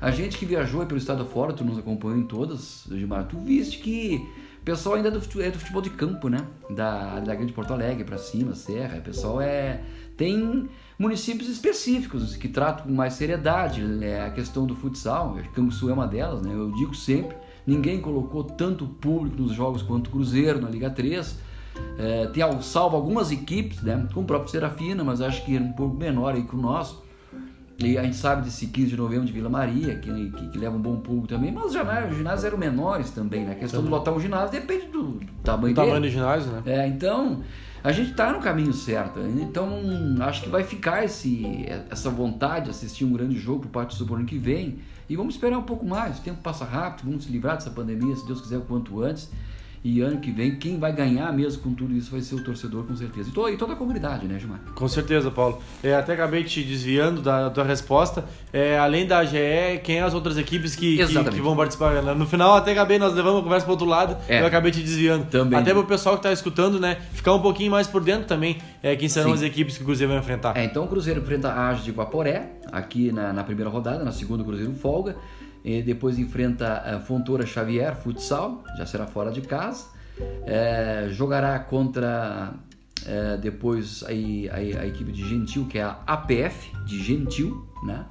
[0.00, 3.78] A gente que viajou pelo estado afora, tu nos acompanhou em todas, Gilmar, tu viste
[3.78, 4.26] que
[4.60, 6.46] o pessoal ainda é do futebol, é do futebol de campo, né?
[6.68, 9.80] Da, da Grande Porto Alegre para cima, Serra, o pessoal é...
[10.16, 10.68] Tem
[10.98, 16.06] municípios específicos que tratam com mais seriedade é, a questão do futsal, Canguçu é uma
[16.06, 16.52] delas, né?
[16.54, 17.34] Eu digo sempre,
[17.66, 21.38] ninguém colocou tanto público nos jogos quanto o Cruzeiro na Liga 3,
[21.96, 24.06] É, tem salvo algumas equipes, né?
[24.12, 27.02] Com o próprio Serafina, mas acho que é um pouco menor aí que o nosso.
[27.82, 30.76] E a gente sabe desse 15 de novembro de Vila Maria, que, que, que leva
[30.76, 33.52] um bom público também, mas os ginásios, os ginásios eram menores também, né?
[33.52, 33.92] A questão também.
[33.92, 35.86] de lotar um ginásio depende do, do tamanho do dele.
[35.86, 36.62] tamanho do ginásio, né?
[36.66, 37.42] É, então
[37.82, 39.20] a gente está no caminho certo.
[39.20, 39.80] Então
[40.20, 43.94] acho que vai ficar esse, essa vontade de assistir um grande jogo por parte do
[43.94, 44.78] Super ano que vem.
[45.08, 46.18] E vamos esperar um pouco mais.
[46.18, 49.30] O tempo passa rápido, vamos se livrar dessa pandemia, se Deus quiser, o quanto antes.
[49.82, 52.84] E ano que vem, quem vai ganhar mesmo com tudo isso vai ser o torcedor,
[52.84, 53.30] com certeza.
[53.30, 54.60] E toda, e toda a comunidade, né, Gilmar?
[54.74, 55.62] Com certeza, Paulo.
[55.82, 58.24] É, até acabei te desviando da, da tua resposta.
[58.52, 62.02] É, além da AGE, quem é as outras equipes que, que, que, vão participar?
[62.14, 64.42] No final, até acabei, nós levamos a conversa para outro lado é.
[64.42, 65.26] eu acabei te desviando.
[65.26, 65.58] Também.
[65.58, 68.58] Até para o pessoal que está escutando, né, ficar um pouquinho mais por dentro também,
[68.82, 69.36] é, quem serão Sim.
[69.36, 70.56] as equipes que o Cruzeiro vai enfrentar.
[70.56, 74.12] É, então o Cruzeiro enfrenta a AGE de Guaporé, aqui na, na primeira rodada, na
[74.12, 75.16] segunda o Cruzeiro folga.
[75.64, 80.00] E depois enfrenta a Fontoura Xavier, futsal, já será fora de casa
[80.46, 82.52] é, jogará contra
[83.06, 88.06] é, depois a, a, a, equipe de Gentil, que é a APF de Gentil, né?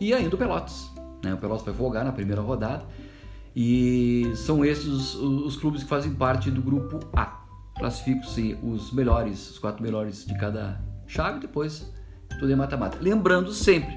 [0.00, 0.90] E ainda o Pelotas.
[1.22, 1.32] Né?
[1.32, 2.84] O Pelotas vai folgar na primeira rodada.
[3.56, 7.40] E são esses os, os clubes que fazem parte do grupo A.
[7.78, 11.92] Classificam-se os melhores, os quatro melhores de cada chave, depois
[12.40, 12.98] tudo é mata-mata.
[13.00, 13.96] Lembrando sempre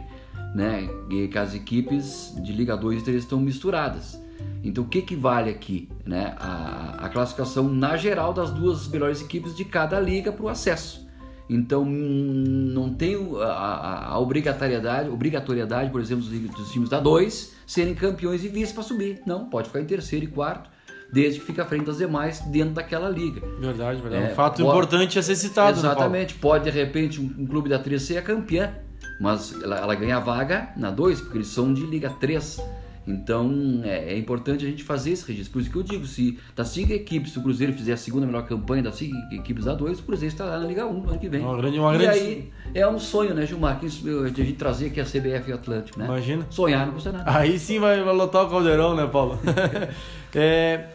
[0.55, 4.21] né, que as equipes de Liga 2 e 3 estão misturadas.
[4.63, 5.89] Então o que, que vale aqui?
[6.05, 6.35] Né?
[6.37, 11.07] A, a classificação na geral das duas melhores equipes de cada liga para o acesso.
[11.49, 17.55] Então não tem a, a, a, obrigatoriedade, obrigatoriedade, por exemplo, dos, dos times da 2
[17.65, 19.21] serem campeões e vice para subir.
[19.25, 20.69] Não, pode ficar em terceiro e quarto,
[21.11, 23.41] desde que fique à frente das demais dentro daquela liga.
[23.59, 24.25] Verdade, verdade.
[24.25, 25.81] É, um fato pode, importante a ser citado.
[25.81, 26.35] Né, Exatamente.
[26.35, 28.73] Pode, de repente, um, um, clube da 3 ser a campeã,
[29.19, 32.59] mas ela, ela ganha vaga na 2, porque eles são de Liga 3.
[33.07, 35.53] Então é, é, importante a gente fazer esse registro.
[35.53, 38.25] Por isso que eu digo, se das cinco equipes, se o Cruzeiro fizer a segunda
[38.25, 41.19] melhor campanha das cinco equipes da 2, o Cruzeiro estará na Liga 1 no ano
[41.19, 41.41] que vem.
[41.41, 42.19] Uma grande, uma e grande...
[42.19, 43.79] aí é um sonho, né, Gilmar?
[43.79, 46.05] Que a gente trazer aqui a CBF e o Atlântico, né?
[46.05, 46.45] Imagina.
[46.49, 47.37] Sonhar não custa nada.
[47.37, 49.39] Aí sim vai, vai lotar o caldeirão, né, Paulo?
[50.35, 50.87] é,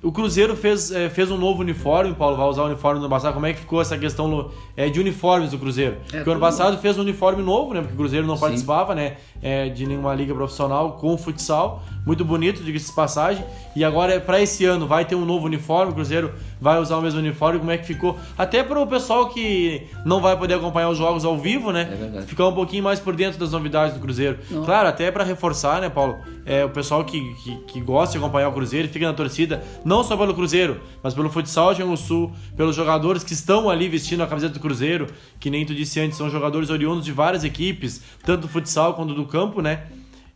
[0.00, 3.10] o Cruzeiro fez, é, fez um novo uniforme, Paulo vai usar o uniforme no ano
[3.10, 3.34] passado.
[3.34, 5.96] Como é que ficou essa questão é, de uniformes do Cruzeiro?
[6.12, 7.80] É, porque o ano passado fez um uniforme novo, né?
[7.80, 8.42] Porque o Cruzeiro não Sim.
[8.42, 9.16] participava, né?
[9.42, 11.82] É, de nenhuma liga profissional com futsal.
[12.06, 13.44] Muito bonito, diga-se de passagem.
[13.74, 15.90] E agora, para esse ano, vai ter um novo uniforme.
[15.90, 17.58] O Cruzeiro vai usar o mesmo uniforme.
[17.58, 18.16] Como é que ficou?
[18.38, 22.12] Até para o pessoal que não vai poder acompanhar os jogos ao vivo, né?
[22.18, 24.38] É Ficar um pouquinho mais por dentro das novidades do Cruzeiro.
[24.48, 24.64] Não.
[24.64, 26.18] Claro, até para reforçar, né, Paulo?
[26.46, 30.02] É, o pessoal que, que, que gosta de acompanhar o Cruzeiro, fica na torcida, não
[30.02, 34.26] só pelo Cruzeiro, mas pelo futsal de Sul, pelos jogadores que estão ali vestindo a
[34.26, 35.06] camiseta do Cruzeiro,
[35.38, 39.14] que nem tu disse antes, são jogadores oriundos de várias equipes, tanto do futsal quanto
[39.14, 39.84] do campo, né?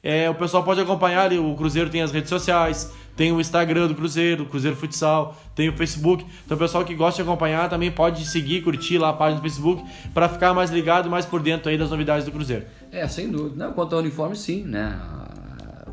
[0.03, 3.89] É, o pessoal pode acompanhar ali, o Cruzeiro tem as redes sociais, tem o Instagram
[3.89, 6.25] do Cruzeiro, Cruzeiro Futsal, tem o Facebook.
[6.45, 9.43] Então o pessoal que gosta de acompanhar também pode seguir, curtir lá a página do
[9.43, 9.83] Facebook
[10.15, 12.67] para ficar mais ligado, mais por dentro aí das novidades do Cruzeiro.
[12.93, 13.57] É, sem dúvida.
[13.57, 14.97] Não, quanto ao uniforme, sim, né?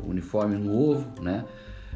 [0.06, 1.44] Uniforme novo, né?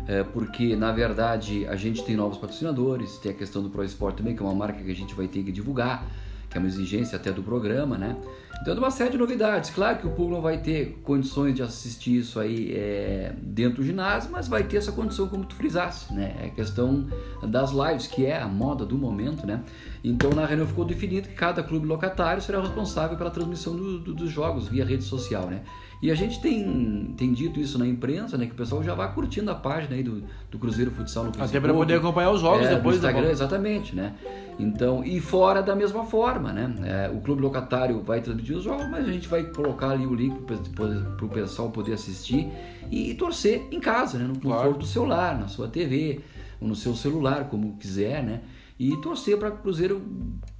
[0.07, 4.17] É, porque na verdade a gente tem novos patrocinadores, tem a questão do Pro Sport
[4.17, 6.07] também, que é uma marca que a gente vai ter que divulgar,
[6.49, 8.17] que é uma exigência até do programa, né?
[8.61, 9.71] Então, uma série de novidades.
[9.71, 13.85] Claro que o público não vai ter condições de assistir isso aí é, dentro do
[13.85, 16.35] ginásio, mas vai ter essa condição, como tu frisasse, né?
[16.43, 17.07] É questão
[17.43, 19.63] das lives, que é a moda do momento, né?
[20.03, 24.15] Então, na reunião ficou definido que cada clube locatário será responsável pela transmissão do, do,
[24.15, 25.63] dos jogos via rede social, né?
[26.01, 28.47] E a gente tem, tem dito isso na imprensa, né?
[28.47, 31.57] Que o pessoal já vai curtindo a página aí do, do Cruzeiro Futsal no Facebook.
[31.57, 32.97] Até para poder acompanhar os jogos é, depois.
[32.97, 34.15] Do Instagram, exatamente, né?
[34.61, 36.73] Então, e fora da mesma forma, né?
[36.85, 40.15] É, o clube locatário vai transmitir os jogos, mas a gente vai colocar ali o
[40.15, 42.49] link para o pessoal poder assistir
[42.91, 44.25] e, e, torcer em casa, né?
[44.25, 44.79] No conforto claro.
[44.79, 46.21] do seu lar, na sua TV,
[46.61, 48.41] ou no seu celular, como quiser, né?
[48.79, 50.01] E torcer para o Cruzeiro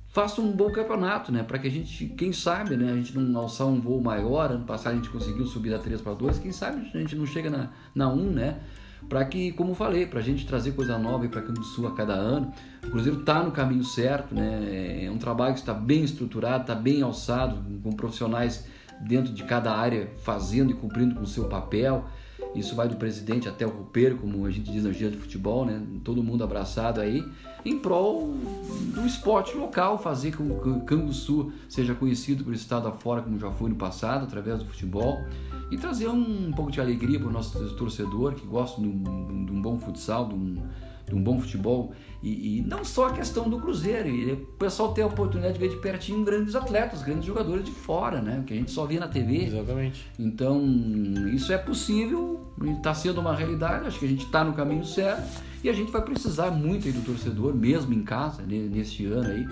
[0.09, 1.43] faça um bom campeonato, né?
[1.43, 2.93] Para que a gente, quem sabe, né?
[2.93, 4.51] A gente não alçar um voo maior.
[4.51, 6.39] Ano passado a gente conseguiu subir da 3 para 2.
[6.39, 8.59] Quem sabe a gente não chega na, na 1, né?
[9.09, 11.95] Para que, como falei, para a gente trazer coisa nova para Campo do Sul a
[11.95, 12.53] cada ano.
[12.85, 15.05] O Cruzeiro está no caminho certo, né?
[15.05, 18.67] É um trabalho que está bem estruturado, está bem alçado, com profissionais
[19.01, 22.07] dentro de cada área fazendo e cumprindo com o seu papel.
[22.55, 25.65] Isso vai do presidente até o roupeiro, como a gente diz na gira de futebol,
[25.65, 25.83] né?
[26.03, 27.25] Todo mundo abraçado aí
[27.65, 28.35] em prol
[28.95, 33.51] do esporte local, fazer com que o Canguçu seja conhecido por estado afora, como já
[33.51, 35.19] foi no passado, através do futebol,
[35.71, 39.53] e trazer um, pouco de alegria para o nosso torcedor que gosta de um, de
[39.53, 40.57] um bom futsal, de um,
[41.09, 41.93] de um bom futebol
[42.23, 45.61] e, e, não só a questão do Cruzeiro, e o pessoal ter a oportunidade de
[45.61, 48.43] ver de pertinho grandes atletas, grandes jogadores de fora, né?
[48.45, 49.45] Que a gente só via na TV.
[49.45, 50.05] Exatamente.
[50.19, 50.61] Então,
[51.33, 55.43] isso é possível, está sendo uma realidade, acho que a gente está no caminho certo
[55.63, 59.47] e a gente vai precisar muito do torcedor, mesmo em casa, neste ano aí,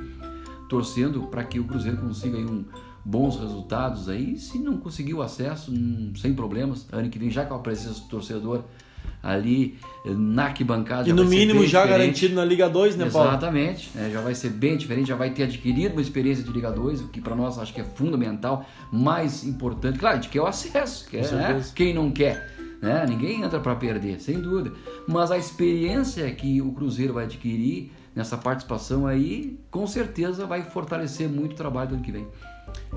[0.68, 2.64] torcendo para que o Cruzeiro consiga aí um,
[3.04, 4.36] bons resultados aí.
[4.38, 8.00] Se não conseguir o acesso, hum, sem problemas, ano que vem já com a presença
[8.00, 8.64] do torcedor
[9.22, 11.08] ali na arquibancada.
[11.08, 11.98] E no mínimo já diferente.
[11.98, 13.28] garantido na Liga 2, né, Paulo?
[13.30, 13.90] Exatamente.
[13.96, 17.02] É, já vai ser bem diferente, já vai ter adquirido uma experiência de Liga 2,
[17.02, 19.98] o que para nós acho que é fundamental, mais importante.
[19.98, 21.62] Claro, a gente quer o acesso, quer, né?
[21.74, 22.54] quem não quer.
[22.80, 23.04] Né?
[23.08, 24.72] Ninguém entra para perder, sem dúvida.
[25.08, 31.28] Mas a experiência que o Cruzeiro vai adquirir nessa participação aí, com certeza vai fortalecer
[31.28, 32.26] muito o trabalho do ano que vem.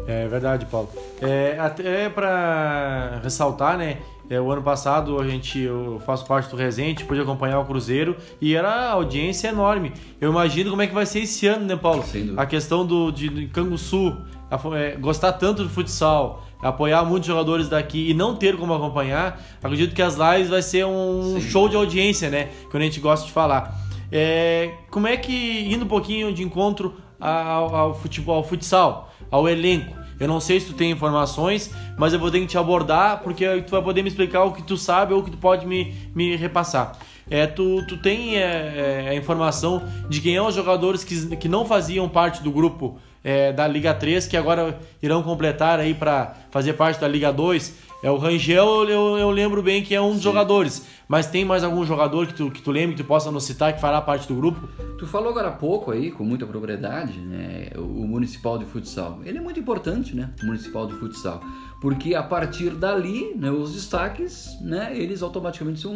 [0.08, 0.90] É verdade, Paulo.
[1.22, 3.98] É, até para ressaltar, né?
[4.30, 8.16] É, o ano passado a gente, eu faço parte do Resente, pude acompanhar o Cruzeiro
[8.40, 9.92] e era audiência enorme.
[10.22, 12.04] Eu imagino como é que vai ser esse ano, né, Paulo?
[12.38, 14.16] A questão do, de, de Canguçu,
[14.52, 19.42] a, é, gostar tanto do futsal, apoiar muitos jogadores daqui e não ter como acompanhar,
[19.64, 21.42] acredito que as lives vai ser um Sim.
[21.42, 22.50] show de audiência, né?
[22.70, 23.76] Que a gente gosta de falar.
[24.12, 29.48] É, como é que, indo um pouquinho de encontro ao, ao futebol, ao futsal, ao
[29.48, 33.22] elenco, eu não sei se tu tem informações, mas eu vou ter que te abordar
[33.24, 35.66] porque tu vai poder me explicar o que tu sabe ou o que tu pode
[35.66, 36.98] me, me repassar.
[37.30, 41.48] É, tu, tu tem é, é, a informação de quem são os jogadores que, que
[41.48, 46.36] não faziam parte do grupo é, da Liga 3, que agora irão completar aí para
[46.50, 47.89] fazer parte da Liga 2.
[48.02, 50.88] É o Rangel, eu, eu lembro bem que é um dos jogadores.
[51.06, 53.74] Mas tem mais algum jogador que tu, que tu lembra, que tu possa nos citar,
[53.74, 54.70] que fará parte do grupo?
[54.98, 59.20] Tu falou agora há pouco aí, com muita propriedade, né, o Municipal de Futsal.
[59.26, 61.42] Ele é muito importante, né, o Municipal de Futsal.
[61.82, 65.94] Porque a partir dali, né, os destaques, né, eles automaticamente são,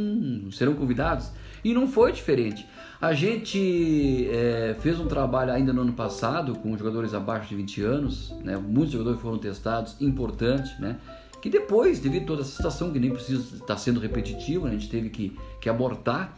[0.52, 1.30] serão convidados.
[1.64, 2.66] E não foi diferente.
[3.00, 7.82] A gente é, fez um trabalho ainda no ano passado com jogadores abaixo de 20
[7.82, 10.98] anos, né, muitos jogadores foram testados, importante, né?
[11.44, 14.74] Que depois, devido a toda essa situação, que nem precisa estar sendo repetitivo, né, a
[14.76, 16.38] gente teve que, que abortar,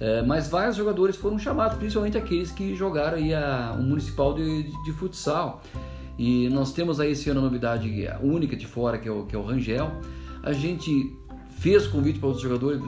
[0.00, 4.64] é, mas vários jogadores foram chamados, principalmente aqueles que jogaram aí a, o Municipal de,
[4.64, 5.62] de, de, Futsal.
[6.18, 9.36] E nós temos aí esse ano a novidade única de fora, que é o, que
[9.36, 9.88] é o Rangel.
[10.42, 11.16] A gente
[11.60, 12.82] fez convite para outros jogadores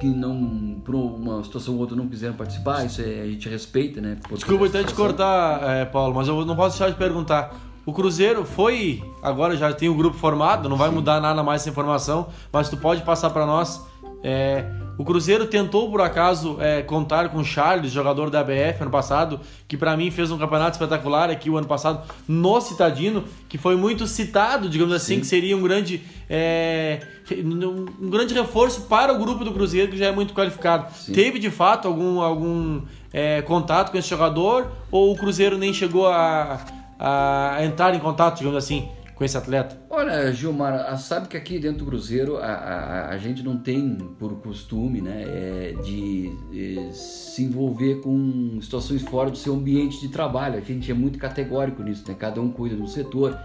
[0.00, 4.00] que não, por uma situação ou outra, não quiseram participar, isso é, a gente respeita,
[4.00, 4.16] né?
[4.30, 7.71] Desculpa até te cortar, é, Paulo, mas eu não posso deixar de perguntar.
[7.84, 10.94] O Cruzeiro foi, agora já tem o grupo formado, não vai Sim.
[10.94, 13.84] mudar nada mais essa informação, mas tu pode passar para nós.
[14.22, 14.64] É,
[14.96, 19.40] o Cruzeiro tentou, por acaso, é, contar com o Charles, jogador da ABF ano passado,
[19.66, 23.74] que para mim fez um campeonato espetacular aqui o ano passado no Citadino, que foi
[23.74, 25.20] muito citado, digamos assim, Sim.
[25.20, 27.00] que seria um grande, é,
[27.32, 30.92] um grande reforço para o grupo do Cruzeiro, que já é muito qualificado.
[30.94, 31.12] Sim.
[31.12, 36.06] Teve de fato algum, algum é, contato com esse jogador ou o Cruzeiro nem chegou
[36.06, 36.60] a
[37.04, 39.76] a entrar em contato, digamos assim, com esse atleta?
[39.90, 44.36] Olha, Gilmar, sabe que aqui dentro do Cruzeiro a, a, a gente não tem por
[44.36, 50.56] costume né, é, de, de se envolver com situações fora do seu ambiente de trabalho.
[50.56, 52.14] A gente é muito categórico nisso, né?
[52.16, 53.36] cada um cuida do setor.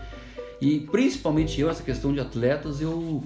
[0.62, 3.24] E principalmente eu, essa questão de atletas, eu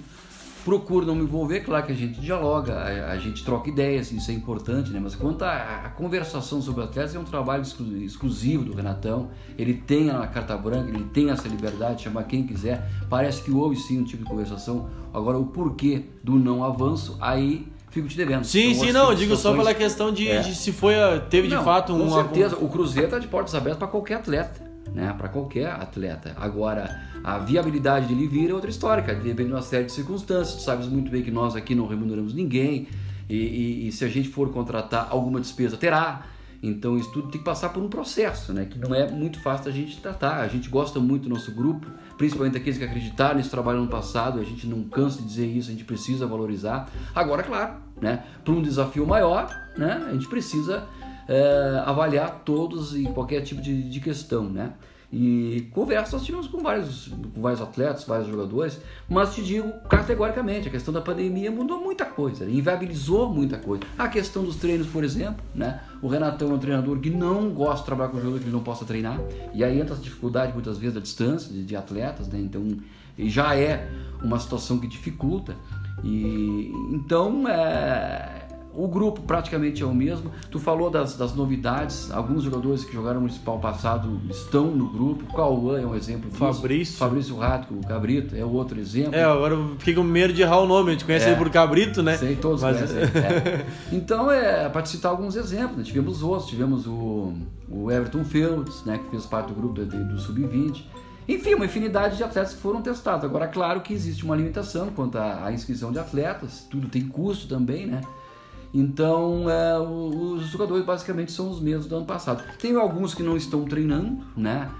[0.64, 4.30] procuro não me envolver, claro que a gente dialoga, a, a gente troca ideias, isso
[4.30, 5.00] é importante, né?
[5.02, 9.30] Mas quanto à conversação sobre atletas, é um trabalho exclu, exclusivo do Renatão.
[9.58, 12.88] Ele tem a carta branca, ele tem essa liberdade de chamar quem quiser.
[13.08, 14.88] Parece que houve sim um tipo de conversação.
[15.12, 18.44] Agora, o porquê do não avanço, aí fico te devendo.
[18.44, 20.40] Sim, então, sim, não, eu digo só pela questão de, é.
[20.40, 20.94] de se foi,
[21.28, 22.08] teve não, de fato um.
[22.08, 26.34] Com certeza, o Cruzeiro está de portas abertas para qualquer atleta né, para qualquer atleta.
[26.36, 29.18] Agora, a viabilidade de ele vir é outra história, cara.
[29.18, 30.56] Depende de uma série de circunstâncias.
[30.56, 32.88] Tu sabes muito bem que nós aqui não remuneramos ninguém
[33.28, 36.26] e, e, e, se a gente for contratar alguma despesa, terá.
[36.62, 39.68] Então, isso tudo tem que passar por um processo, né, que não é muito fácil
[39.68, 40.40] a gente tratar.
[40.42, 44.38] A gente gosta muito do nosso grupo, principalmente aqueles que acreditaram nesse trabalho no passado.
[44.38, 46.88] A gente não cansa de dizer isso, a gente precisa valorizar.
[47.14, 50.86] Agora, claro, né, para um desafio maior, né, a gente precisa
[51.32, 54.74] é, avaliar todos e qualquer tipo de, de questão, né?
[55.10, 60.68] E conversa nós tivemos com vários, com vários atletas, vários jogadores, mas te digo categoricamente,
[60.68, 63.84] a questão da pandemia mudou muita coisa, inviabilizou muita coisa.
[63.98, 65.82] A questão dos treinos, por exemplo, né?
[66.02, 68.62] O Renatão é um treinador que não gosta de trabalhar com jogador que ele não
[68.62, 69.18] possa treinar,
[69.54, 72.38] e aí entra essa dificuldade muitas vezes da distância de, de atletas, né?
[72.38, 72.66] Então,
[73.18, 73.90] já é
[74.22, 75.54] uma situação que dificulta.
[76.02, 78.41] E então, é,
[78.74, 80.30] o grupo praticamente é o mesmo.
[80.50, 85.32] Tu falou das, das novidades, alguns jogadores que jogaram no municipal passado estão no grupo.
[85.34, 86.38] Cauã é um exemplo disso.
[86.38, 86.96] Fabrício.
[86.96, 89.14] Fabrício Rato, o Cabrito, é outro exemplo.
[89.14, 91.28] É, agora eu fiquei com medo de errar o nome, a gente conhece É.
[91.30, 92.16] ele por Cabrito, né?
[92.16, 92.98] Sei, todos Mas- conhecem.
[92.98, 93.66] é.
[93.92, 95.84] Então, é, para te citar alguns exemplos, né?
[95.84, 97.32] tivemos outros, tivemos o,
[97.68, 100.82] o Everton Fields, né, que fez parte do grupo do, do Sub-20.
[101.28, 103.24] Enfim, uma infinidade de atletas que foram testados.
[103.24, 107.46] Agora, claro que existe uma limitação quanto à, à inscrição de atletas, tudo tem custo
[107.46, 108.00] também, né?
[108.74, 112.42] Então, é, os jogadores basicamente são os mesmos do ano passado.
[112.58, 114.70] Tem alguns que não estão treinando, né?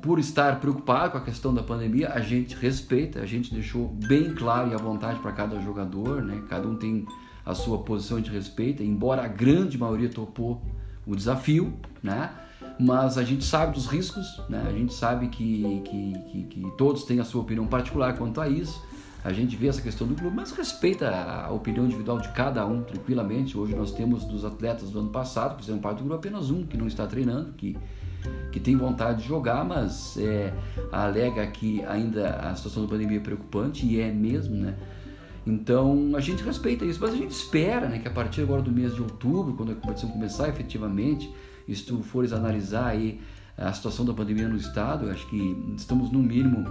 [0.00, 4.34] Por estar preocupado com a questão da pandemia, a gente respeita, a gente deixou bem
[4.34, 6.42] claro e à vontade para cada jogador, né?
[6.48, 7.04] Cada um tem
[7.44, 10.62] a sua posição de respeito, embora a grande maioria topou
[11.04, 12.30] o desafio, né?
[12.78, 14.64] Mas a gente sabe dos riscos, né?
[14.66, 18.48] A gente sabe que, que, que, que todos têm a sua opinião particular quanto a
[18.48, 18.80] isso.
[19.24, 22.82] A gente vê essa questão do clube, mas respeita a opinião individual de cada um
[22.82, 23.56] tranquilamente.
[23.56, 26.66] Hoje nós temos dos atletas do ano passado, que fizeram parte do grupo, apenas um
[26.66, 27.78] que não está treinando, que,
[28.50, 30.52] que tem vontade de jogar, mas é,
[30.90, 34.76] alega que ainda a situação da pandemia é preocupante, e é mesmo, né?
[35.46, 38.72] Então a gente respeita isso, mas a gente espera né, que a partir agora do
[38.72, 41.32] mês de outubro, quando a competição começar efetivamente,
[41.68, 43.20] se tu fores analisar aí
[43.56, 46.64] a situação da pandemia no estado, acho que estamos no mínimo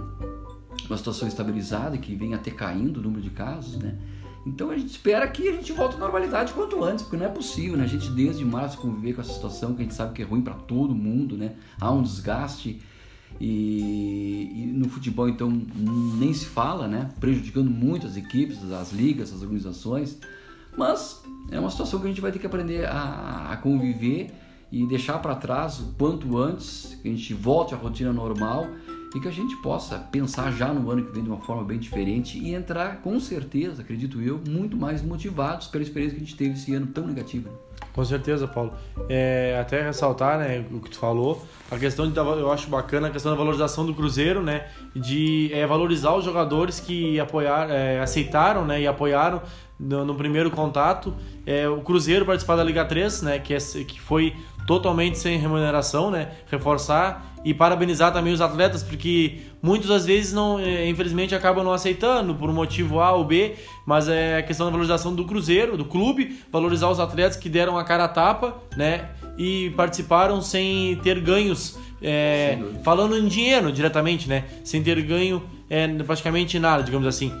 [0.88, 3.96] uma situação estabilizada, que vem até caindo o número de casos, né?
[4.44, 7.28] Então a gente espera que a gente volte à normalidade quanto antes, porque não é
[7.28, 7.84] possível, né?
[7.84, 10.42] A gente desde março conviver com essa situação que a gente sabe que é ruim
[10.42, 11.54] para todo mundo, né?
[11.80, 12.80] Há um desgaste
[13.40, 15.50] e, e no futebol então
[16.18, 17.10] nem se fala, né?
[17.20, 20.18] Prejudicando muito as equipes, as ligas, as organizações.
[20.76, 24.32] Mas é uma situação que a gente vai ter que aprender a, a conviver
[24.72, 28.66] e deixar para trás o quanto antes, que a gente volte à rotina normal
[29.14, 31.78] e que a gente possa pensar já no ano que vem de uma forma bem
[31.78, 36.36] diferente e entrar com certeza, acredito eu, muito mais motivados pela experiência que a gente
[36.36, 37.48] teve esse ano tão negativo.
[37.48, 37.54] né?
[37.92, 38.72] Com certeza, Paulo.
[39.08, 43.10] É, até ressaltar, né, o que tu falou, a questão de eu acho bacana a
[43.10, 48.64] questão da valorização do Cruzeiro, né, de é, valorizar os jogadores que apoiar, é, aceitaram,
[48.64, 49.42] né, e apoiaram
[49.78, 51.14] no, no primeiro contato.
[51.44, 54.34] É, o Cruzeiro participar da Liga 3, né, que, é, que foi
[54.66, 60.58] totalmente sem remuneração, né, reforçar e parabenizar também os atletas, porque muitas das vezes não,
[60.58, 64.66] é, infelizmente acabam não aceitando por um motivo A ou B, mas é a questão
[64.66, 68.56] da valorização do Cruzeiro, do clube, valorizar os atletas que deram a cara a tapa,
[68.76, 75.42] né, e participaram sem ter ganhos, é, falando em dinheiro diretamente, né, sem ter ganho
[75.68, 77.32] é, praticamente nada, digamos assim.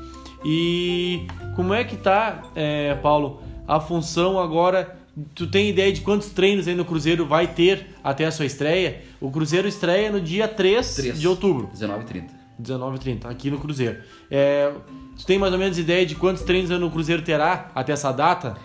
[0.44, 5.01] E como é que tá, é, Paulo, a função agora?
[5.34, 9.02] Tu tem ideia de quantos treinos aí no Cruzeiro vai ter até a sua estreia?
[9.20, 11.20] O Cruzeiro estreia no dia 3, Três.
[11.20, 12.34] de outubro, 19 e 30.
[12.58, 13.98] 19 30 aqui no Cruzeiro.
[14.30, 14.72] É,
[15.16, 18.56] tu tem mais ou menos ideia de quantos treinos no Cruzeiro terá até essa data?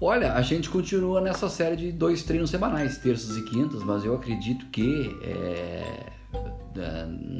[0.00, 4.14] Olha, a gente continua nessa série de dois treinos semanais, terças e quintas, mas eu
[4.14, 6.06] acredito que é,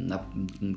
[0.07, 0.19] na-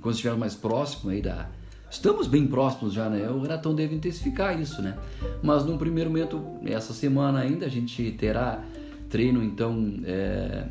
[0.01, 1.47] quando estiver mais próximo aí da.
[1.93, 3.29] Estamos bem próximos já, né?
[3.29, 4.97] O Renatão deve intensificar isso, né?
[5.43, 8.63] Mas num primeiro momento, essa semana ainda, a gente terá
[9.11, 10.65] treino, então, é,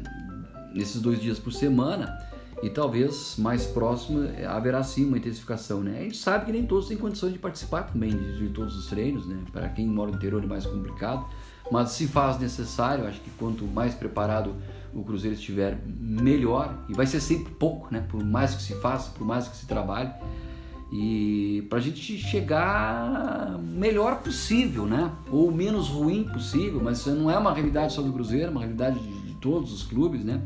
[0.75, 2.19] nesses dois dias por semana.
[2.61, 6.01] E talvez mais próximo eh, haverá sim uma intensificação, né?
[6.01, 8.87] A gente sabe que nem todos têm condições de participar também de, de todos os
[8.87, 9.39] treinos, né?
[9.53, 11.25] Para quem mora no interior é mais complicado,
[11.71, 14.57] mas se faz necessário, acho que quanto mais preparado
[14.93, 16.85] o Cruzeiro estiver, melhor.
[16.89, 18.05] E vai ser sempre pouco, né?
[18.09, 20.11] Por mais que se faça, por mais que se trabalhe.
[20.93, 25.11] E para a gente chegar melhor possível, né?
[25.31, 28.99] Ou menos ruim possível, mas não é uma realidade só do Cruzeiro, é uma realidade
[28.99, 30.43] de, de todos os clubes, né?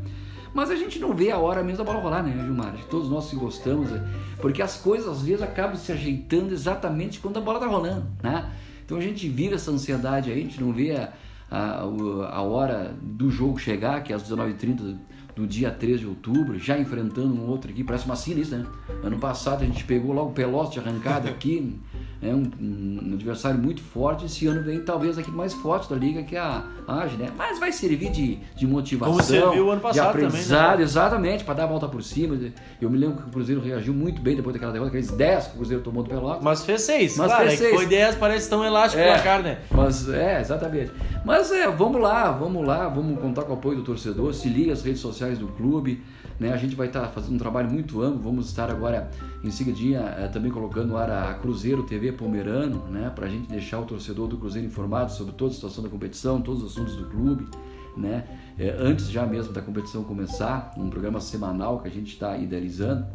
[0.53, 2.73] Mas a gente não vê a hora mesmo da bola rolar, né, Gilmar?
[2.73, 4.09] Que Todos nós se gostamos, né?
[4.39, 8.49] porque as coisas às vezes acabam se ajeitando exatamente quando a bola tá rolando, né?
[8.85, 11.11] Então a gente vive essa ansiedade aí, a gente não vê a,
[11.51, 14.97] a, a hora do jogo chegar, que é às 19h30
[15.37, 18.65] do dia 13 de outubro, já enfrentando um outro aqui, parece uma isso, né?
[19.03, 21.79] Ano passado a gente pegou logo o Pelotas de arrancada aqui,
[22.21, 25.95] é um, um adversário muito forte, esse ano vem talvez a equipe mais forte da
[25.95, 27.29] liga, que é a AGE, né?
[27.37, 30.27] Mas vai servir de, de motivação, Como serviu o ano de passado também, né?
[30.27, 32.37] aprendizado, exatamente, para dar a volta por cima.
[32.81, 35.53] Eu me lembro que o Cruzeiro reagiu muito bem depois daquela derrota, aqueles 10 que
[35.53, 36.43] o Cruzeiro tomou do Pelotas.
[36.43, 37.75] Mas fez seis, Mas claro, fez é seis.
[37.75, 39.09] foi 10, parece tão elástico É.
[39.09, 39.59] o placar, né?
[39.69, 40.91] Mas é, exatamente.
[41.23, 44.73] Mas é, vamos lá, vamos lá, vamos contar com o apoio do torcedor, se liga
[44.73, 46.01] às redes sociais do clube,
[46.39, 46.53] né?
[46.53, 49.09] A gente vai estar fazendo um trabalho muito amplo, vamos estar agora
[49.43, 53.11] em seguidinha eh, também colocando no ar a Cruzeiro TV Pomerano, né?
[53.13, 56.63] Pra gente deixar o torcedor do Cruzeiro informado sobre toda a situação da competição, todos
[56.63, 57.47] os assuntos do clube,
[57.95, 58.25] né?
[58.57, 63.05] Eh, antes já mesmo da competição começar, um programa semanal que a gente está idealizando.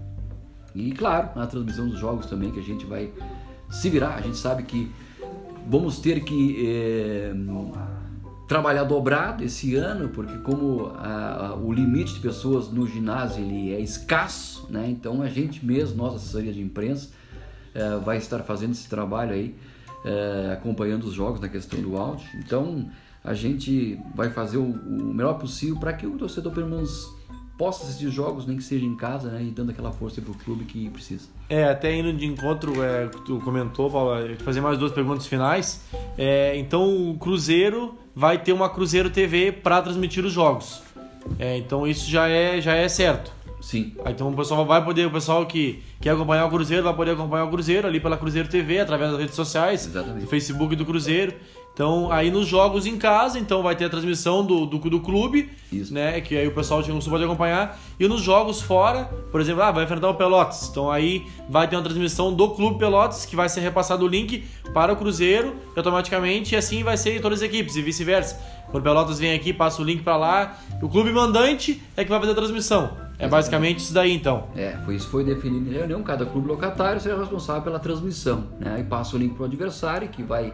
[0.75, 3.13] E claro, a transmissão dos jogos também que a gente vai
[3.71, 4.15] se virar.
[4.15, 4.91] A gente sabe que
[5.69, 7.33] vamos ter que é,
[8.49, 13.73] trabalhar dobrado esse ano, porque como a, a, o limite de pessoas no ginásio ele
[13.73, 14.89] é escasso, né?
[14.89, 17.11] Então a gente mesmo, nossa assessoria de imprensa,
[17.75, 19.55] é, vai estar fazendo esse trabalho aí,
[20.05, 22.27] é, acompanhando os jogos na questão do áudio.
[22.37, 22.91] Então
[23.25, 27.09] a gente vai fazer o, o melhor possível para que o torcedor pelo menos
[27.57, 29.43] possa assistir jogos, nem que seja em casa, né?
[29.45, 31.29] E dando aquela força para o clube que precisa.
[31.49, 35.85] É, até indo de encontro, é, tu comentou, Paulo, fazer mais duas perguntas finais.
[36.19, 40.83] É, então o Cruzeiro vai ter uma Cruzeiro TV para transmitir os jogos.
[41.39, 43.33] É, então isso já é, já é certo.
[43.63, 43.93] Sim.
[44.07, 47.45] Então o pessoal vai poder, o pessoal que quer acompanhar o Cruzeiro vai poder acompanhar
[47.45, 50.25] o Cruzeiro ali pela Cruzeiro TV, através das redes sociais, Exatamente.
[50.25, 51.33] do Facebook do Cruzeiro.
[51.73, 55.49] Então, aí nos jogos em casa, então vai ter a transmissão do, do, do clube,
[55.73, 55.95] Isso.
[55.95, 56.21] né?
[56.21, 57.81] Que aí o pessoal de pode acompanhar.
[57.99, 60.69] E nos jogos fora, por exemplo, ah, vai enfrentar o Pelotas.
[60.69, 64.45] Então aí vai ter uma transmissão do Clube Pelotas, que vai ser repassado o link
[64.75, 68.39] para o Cruzeiro, automaticamente, e assim vai ser em todas as equipes, e vice-versa.
[68.71, 70.59] Quando o Pelotas vem aqui, passa o link para lá.
[70.83, 72.91] O clube mandante é que vai fazer a transmissão.
[73.23, 74.49] É basicamente isso daí, então.
[74.57, 76.03] É, foi isso foi definido em reunião.
[76.03, 78.75] Cada clube locatário será responsável pela transmissão, né?
[78.75, 80.53] Aí passa o link para o adversário, que vai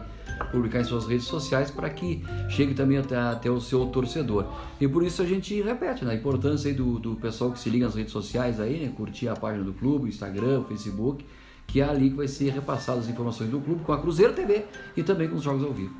[0.51, 4.45] publicar em suas redes sociais para que chegue também até, até, o seu torcedor.
[4.79, 7.85] E por isso a gente repete né, a importância do, do pessoal que se liga
[7.85, 11.25] nas redes sociais aí, né, curtir a página do clube, Instagram, Facebook,
[11.65, 14.65] que é ali que vai ser repassadas as informações do clube com a Cruzeiro TV
[14.95, 15.93] e também com os jogos ao vivo.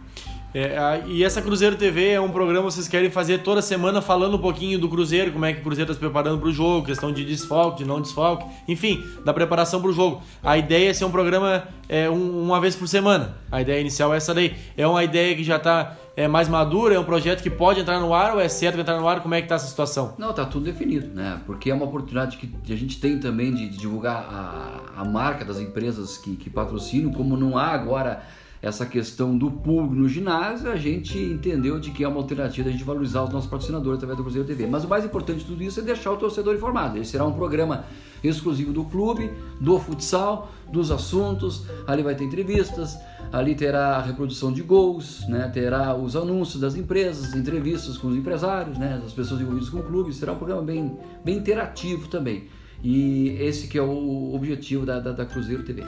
[0.54, 4.36] É, e essa Cruzeiro TV é um programa que vocês querem fazer toda semana falando
[4.36, 6.88] um pouquinho do Cruzeiro, como é que o Cruzeiro está se preparando para o jogo,
[6.88, 10.24] questão de desfalque, de não desfalque, enfim, da preparação para o jogo.
[10.42, 13.38] A ideia é ser um programa é, um, uma vez por semana.
[13.52, 14.56] A ideia inicial é essa daí.
[14.76, 18.00] É uma ideia que já está é, mais madura, é um projeto que pode entrar
[18.00, 19.22] no ar ou é certo entrar no ar?
[19.22, 20.16] Como é que está essa situação?
[20.18, 21.40] Não, está tudo definido, né?
[21.46, 25.46] Porque é uma oportunidade que a gente tem também de, de divulgar a, a marca
[25.46, 28.24] das empresas que, que patrocinam, como não há agora
[28.62, 32.72] essa questão do público no ginásio, a gente entendeu de que é uma alternativa a
[32.72, 34.68] gente valorizar os nossos patrocinadores através do Cruzeiro TV.
[34.68, 36.98] Mas o mais importante de tudo isso é deixar o torcedor informado.
[36.98, 37.86] Ele será um programa
[38.22, 39.32] exclusivo do clube,
[39.62, 41.64] do futsal, dos assuntos.
[41.88, 42.98] Ali vai ter entrevistas,
[43.32, 45.50] ali terá a reprodução de gols, né?
[45.54, 49.00] terá os anúncios das empresas, entrevistas com os empresários, né?
[49.02, 50.14] das pessoas envolvidas com o clube.
[50.14, 52.48] Será um programa bem, bem interativo também.
[52.84, 55.84] E esse que é o objetivo da, da, da Cruzeiro TV.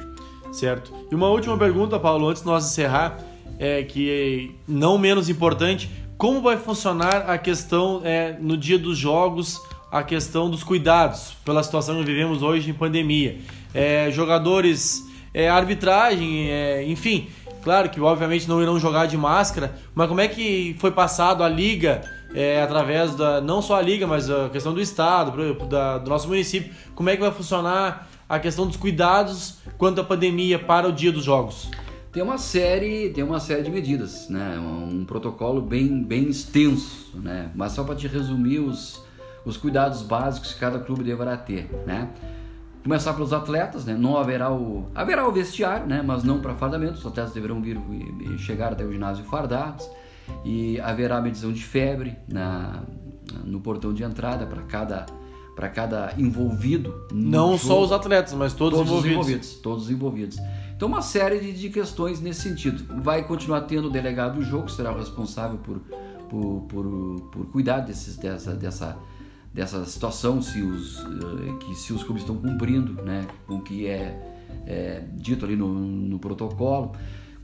[0.51, 0.93] Certo.
[1.09, 3.17] E uma última pergunta, Paulo, antes de nós encerrar,
[3.57, 9.59] é que não menos importante, como vai funcionar a questão é, no dia dos jogos,
[9.91, 13.39] a questão dos cuidados pela situação que vivemos hoje em pandemia?
[13.73, 17.27] É, jogadores, é, arbitragem, é, enfim,
[17.63, 21.49] claro que obviamente não irão jogar de máscara, mas como é que foi passado a
[21.49, 22.01] liga
[22.33, 26.27] é, através da não só a liga, mas a questão do estado, da, do nosso
[26.27, 30.91] município, como é que vai funcionar a questão dos cuidados quanto à pandemia para o
[30.93, 31.69] dia dos jogos?
[32.13, 34.57] Tem uma série, tem uma série de medidas, né?
[34.57, 37.51] Um protocolo bem, bem extenso, né?
[37.53, 39.03] Mas só para te resumir os,
[39.43, 42.09] os cuidados básicos que cada clube deverá ter, né?
[42.81, 43.95] Começar pelos atletas, né?
[43.95, 46.01] Não haverá o haverá o vestiário, né?
[46.01, 46.93] Mas não para fardamento.
[46.93, 47.77] Os atletas deverão vir
[48.37, 49.89] chegar até o ginásio fardados
[50.45, 52.81] e haverá medição de febre na
[53.43, 55.05] no portão de entrada para cada
[55.55, 57.05] para cada envolvido.
[57.11, 57.59] Não jogo.
[57.59, 59.13] só os atletas, mas todos, todos envolvidos.
[59.15, 59.53] envolvidos.
[59.55, 60.37] Todos envolvidos.
[60.75, 62.83] Então, uma série de, de, questões nesse sentido.
[63.03, 65.79] Vai continuar tendo o delegado do jogo, que será o responsável por,
[66.29, 68.97] por, por, por cuidar desses, dessa, dessa,
[69.53, 73.85] dessa situação, se os, eh, que se os clubes estão cumprindo né, com o que
[73.85, 74.19] é,
[74.65, 76.93] é dito ali no, no protocolo.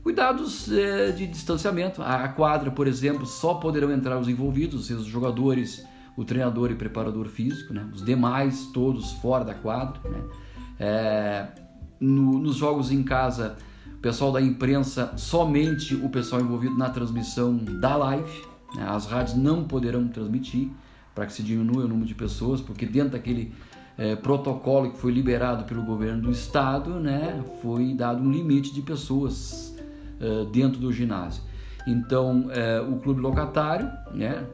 [0.02, 2.02] Cuidados é, de distanciamento.
[2.02, 5.84] A quadra, por exemplo, só poderão entrar os envolvidos, os jogadores
[6.18, 7.88] o treinador e preparador físico, né?
[7.94, 10.00] os demais todos fora da quadra.
[10.10, 10.20] Né?
[10.80, 11.46] É,
[12.00, 13.56] no, nos jogos em casa,
[13.86, 18.42] o pessoal da imprensa, somente o pessoal envolvido na transmissão da live.
[18.74, 18.84] Né?
[18.88, 20.68] As rádios não poderão transmitir
[21.14, 23.54] para que se diminua o número de pessoas, porque dentro daquele
[23.96, 28.82] é, protocolo que foi liberado pelo governo do estado, né, foi dado um limite de
[28.82, 29.72] pessoas
[30.20, 31.44] é, dentro do ginásio.
[31.86, 34.44] Então, é, o clube locatário, né,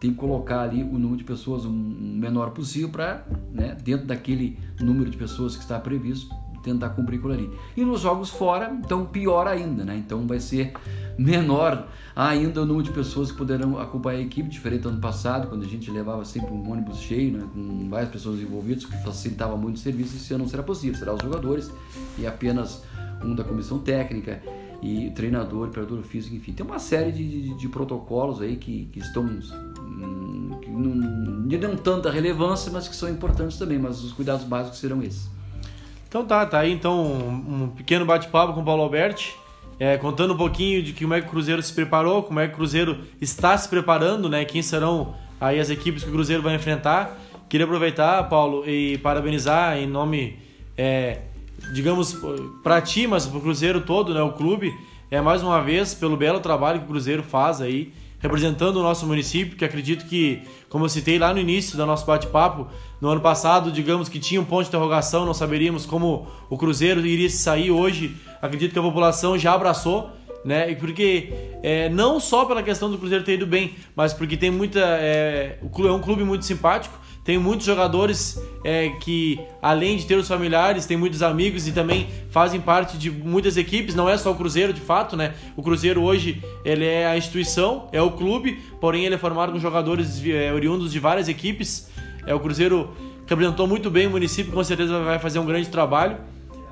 [0.00, 4.58] tem que colocar ali o número de pessoas o menor possível para, né, dentro daquele
[4.80, 7.50] número de pessoas que está previsto, tentar cumprir aquilo ali.
[7.76, 9.96] E nos jogos fora, então pior ainda, né?
[9.96, 10.72] Então vai ser
[11.18, 15.48] menor ainda o número de pessoas que poderão acompanhar a equipe, diferente do ano passado,
[15.48, 19.56] quando a gente levava sempre um ônibus cheio, né, com várias pessoas envolvidas, que facilitava
[19.56, 21.70] muito o serviço, ano não será possível, será os jogadores
[22.18, 22.82] e apenas
[23.24, 24.42] um da comissão técnica
[24.82, 26.52] e treinador, preparador físico, enfim.
[26.52, 29.24] Tem uma série de, de, de protocolos aí que, que estão
[30.82, 35.30] não, não tanta relevância, mas que são importantes também, mas os cuidados básicos serão esses.
[36.08, 39.34] Então tá, tá aí então um pequeno bate-papo com o Paulo Alberti.
[39.78, 42.54] é, contando um pouquinho de como é que o Cruzeiro se preparou, como é que
[42.54, 44.44] o Cruzeiro está se preparando, né?
[44.44, 47.18] Quem serão aí as equipes que o Cruzeiro vai enfrentar.
[47.48, 50.38] Queria aproveitar, Paulo, e parabenizar em nome,
[50.76, 51.22] é,
[51.74, 52.16] digamos,
[52.62, 54.22] para ti, mas para o Cruzeiro todo, né?
[54.22, 54.72] O clube,
[55.10, 57.92] é mais uma vez pelo belo trabalho que o Cruzeiro faz aí,
[58.22, 62.06] representando o nosso município, que acredito que, como eu citei lá no início do nosso
[62.06, 62.68] bate-papo,
[63.00, 67.04] no ano passado, digamos que tinha um ponto de interrogação, não saberíamos como o Cruzeiro
[67.04, 68.16] iria se sair hoje.
[68.40, 70.10] Acredito que a população já abraçou,
[70.44, 70.72] né?
[70.76, 71.32] Porque
[71.64, 74.78] é, não só pela questão do Cruzeiro ter ido bem, mas porque tem muita.
[74.80, 80.26] É, é um clube muito simpático, tem muitos jogadores é, que, além de ter os
[80.26, 83.94] familiares, tem muitos amigos e também fazem parte de muitas equipes.
[83.94, 85.34] Não é só o Cruzeiro, de fato, né?
[85.56, 89.58] O Cruzeiro hoje ele é a instituição, é o clube, porém ele é formado com
[89.60, 91.88] jogadores é, oriundos de várias equipes.
[92.26, 92.90] É, o Cruzeiro
[93.24, 96.18] representou muito bem o município, com certeza vai fazer um grande trabalho.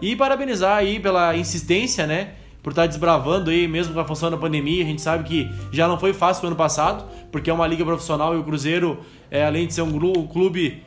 [0.03, 2.31] E parabenizar aí pela insistência, né?
[2.63, 4.83] Por estar desbravando aí, mesmo com a função da pandemia.
[4.83, 7.85] A gente sabe que já não foi fácil no ano passado, porque é uma liga
[7.85, 8.99] profissional e o Cruzeiro,
[9.31, 10.83] é, além de ser um clube,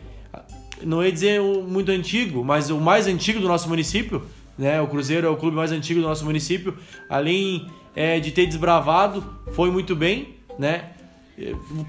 [0.84, 4.22] não ia dizer muito antigo, mas o mais antigo do nosso município,
[4.58, 4.82] né?
[4.82, 6.78] O Cruzeiro é o clube mais antigo do nosso município.
[7.10, 10.90] Além é, de ter desbravado, foi muito bem, né?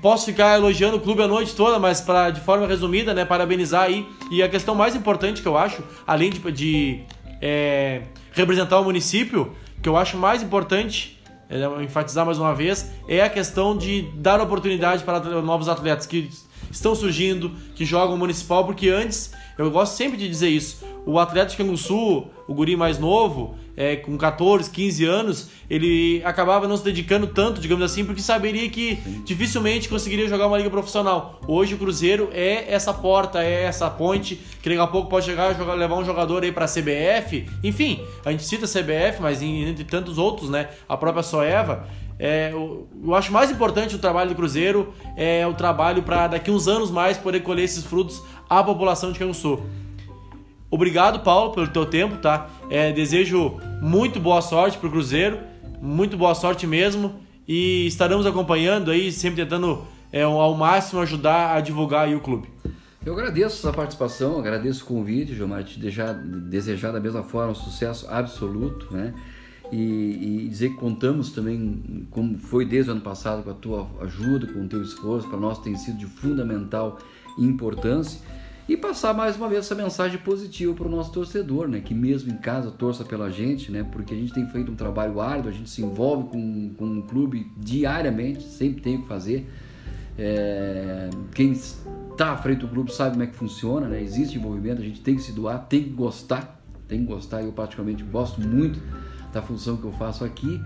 [0.01, 3.82] Posso ficar elogiando o clube a noite toda, mas para de forma resumida, né, parabenizar
[3.82, 4.07] aí.
[4.30, 7.01] E a questão mais importante que eu acho, além de, de
[7.43, 9.53] é, representar o município,
[9.85, 14.41] que eu acho mais importante, é, enfatizar mais uma vez, é a questão de dar
[14.41, 16.30] oportunidade para novos atletas que
[16.70, 21.51] estão surgindo, que jogam municipal, porque antes, eu gosto sempre de dizer isso, o atleta
[21.51, 26.85] de Canguçu, o guri mais novo, é, com 14, 15 anos, ele acabava não se
[26.85, 31.41] dedicando tanto, digamos assim, porque saberia que dificilmente conseguiria jogar uma liga profissional.
[31.47, 35.55] Hoje o Cruzeiro é essa porta, é essa ponte, que daqui a pouco pode chegar
[35.55, 37.47] jogar, levar um jogador aí para a CBF.
[37.62, 40.68] Enfim, a gente cita a CBF, mas entre tantos outros, né?
[40.89, 41.87] A própria Soeva.
[42.18, 46.49] É, eu, eu, acho mais importante o trabalho do Cruzeiro é o trabalho para daqui
[46.49, 49.61] uns anos mais poder colher esses frutos à população de Canguçu.
[50.75, 52.51] Obrigado, Paulo, pelo teu tempo, tá?
[52.68, 55.39] É, desejo muito boa sorte pro Cruzeiro,
[55.81, 57.14] muito boa sorte mesmo.
[57.47, 62.49] E estaremos acompanhando aí, sempre tentando é, ao máximo ajudar a divulgar aí o clube.
[63.07, 67.55] Eu agradeço a participação, agradeço o convite, Gilmar, te deixar, desejar da mesma forma um
[67.55, 69.14] sucesso absoluto, né?
[69.70, 69.77] E,
[70.45, 74.49] e, dizer que contamos também, como foi desde o ano passado, com a tua ajuda,
[74.49, 76.99] com o teu esforço, para nós tem sido de fundamental
[77.39, 78.18] importância
[78.68, 81.80] e passar mais uma vez essa mensagem positiva para o nosso torcedor, né?
[81.80, 83.86] Que mesmo em casa torça pela gente, né?
[83.92, 87.02] Porque a gente tem feito um trabalho árduo, a gente se envolve com, com o
[87.02, 89.50] clube diariamente, sempre tem o que fazer.
[90.16, 94.02] É, quem está à frente do clube sabe como é que funciona, né?
[94.02, 97.42] Existe envolvimento, a gente tem que se doar, tem que gostar, tem que gostar.
[97.42, 98.80] Eu praticamente gosto muito
[99.30, 100.60] da função que eu faço aqui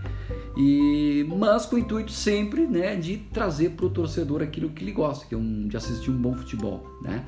[0.55, 4.93] e mas com o intuito sempre né de trazer para o torcedor aquilo que ele
[4.93, 7.25] gosta que é um, de assistir um bom futebol né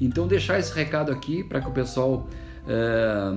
[0.00, 2.28] então, deixar esse recado aqui para que o pessoal
[2.66, 3.32] é,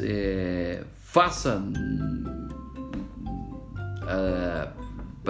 [0.00, 1.62] é, faça.
[4.08, 4.68] É,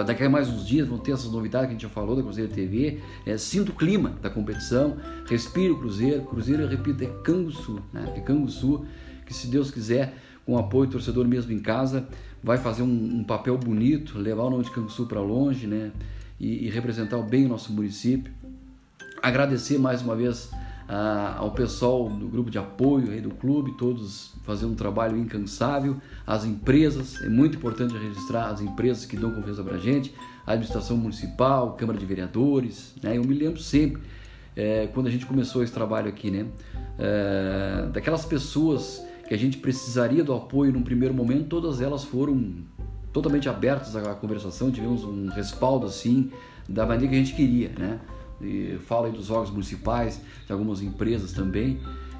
[0.03, 2.23] daqui a mais uns dias vão ter essas novidades que a gente já falou da
[2.23, 2.99] Cruzeiro TV.
[3.25, 4.97] É, sinta o clima da competição,
[5.27, 6.23] respire o Cruzeiro.
[6.23, 8.13] Cruzeiro, eu repito, é Canguçu, né?
[8.15, 8.85] É Canguçu,
[9.25, 10.15] que se Deus quiser,
[10.45, 12.07] com apoio do torcedor mesmo em casa,
[12.43, 15.91] vai fazer um, um papel bonito, levar o nome de Canguçu para longe, né?
[16.39, 18.33] E, e representar bem o nosso município
[19.23, 20.51] agradecer mais uma vez
[20.87, 25.95] ah, ao pessoal do grupo de apoio aí do clube, todos fazendo um trabalho incansável,
[26.27, 30.13] as empresas, é muito importante registrar as empresas que dão confiança para a gente,
[30.45, 33.17] a administração municipal, Câmara de Vereadores, né?
[33.17, 34.01] Eu me lembro sempre,
[34.57, 36.45] é, quando a gente começou esse trabalho aqui, né?
[36.99, 42.55] É, daquelas pessoas que a gente precisaria do apoio num primeiro momento, todas elas foram
[43.13, 46.29] totalmente abertas à conversação, tivemos um respaldo assim,
[46.67, 48.01] da maneira que a gente queria, né?
[48.43, 51.79] E fala dos órgãos municipais, de algumas empresas também.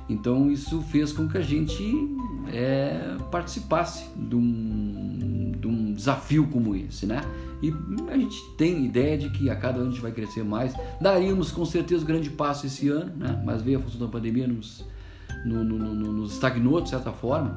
[0.09, 1.84] Então isso fez com que a gente
[2.51, 7.21] é, participasse de um, de um, desafio como esse, né?
[7.61, 7.74] E
[8.09, 10.74] a gente tem ideia de que a cada ano a gente vai crescer mais.
[10.99, 13.41] Daríamos com certeza um grande passo esse ano, né?
[13.45, 14.86] Mas veio a função da pandemia nos,
[15.45, 17.55] no, no, no, estagnou de certa forma.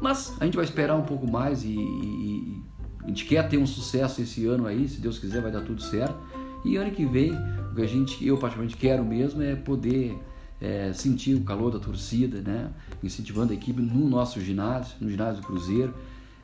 [0.00, 2.62] Mas a gente vai esperar um pouco mais e, e,
[3.02, 5.82] a gente quer ter um sucesso esse ano aí, se Deus quiser vai dar tudo
[5.82, 6.16] certo.
[6.64, 7.32] E ano que vem,
[7.78, 10.18] que a gente, eu particularmente quero mesmo é poder
[10.60, 12.70] é, sentir o calor da torcida, né?
[13.02, 15.94] incentivando a equipe no nosso ginásio, no ginásio do Cruzeiro.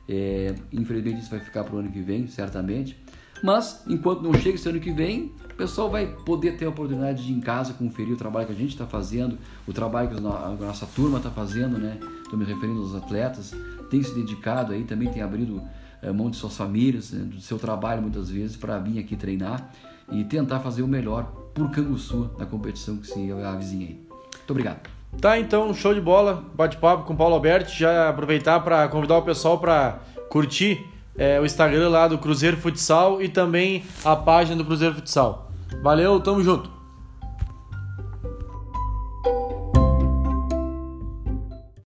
[0.07, 2.97] É, infelizmente isso vai ficar para o ano que vem, certamente.
[3.43, 7.25] Mas enquanto não chega esse ano que vem, o pessoal vai poder ter a oportunidade
[7.25, 10.17] de ir em casa conferir o trabalho que a gente está fazendo, o trabalho que
[10.17, 11.99] a nossa turma está fazendo, né?
[12.23, 13.53] Estou me referindo aos atletas,
[13.89, 15.61] tem se dedicado aí, também tem abrido
[16.01, 19.69] é, mão de suas famílias, né, do seu trabalho muitas vezes para vir aqui treinar
[20.11, 23.87] e tentar fazer o melhor por Canguçu na competição que se avizinha.
[23.87, 24.89] Muito obrigado.
[25.21, 27.79] Tá, então, show de bola, bate-papo com o Paulo Alberti.
[27.79, 29.99] Já aproveitar para convidar o pessoal para
[30.29, 30.85] curtir
[31.17, 35.49] é, o Instagram lá do Cruzeiro Futsal e também a página do Cruzeiro Futsal.
[35.81, 36.74] Valeu, tamo junto!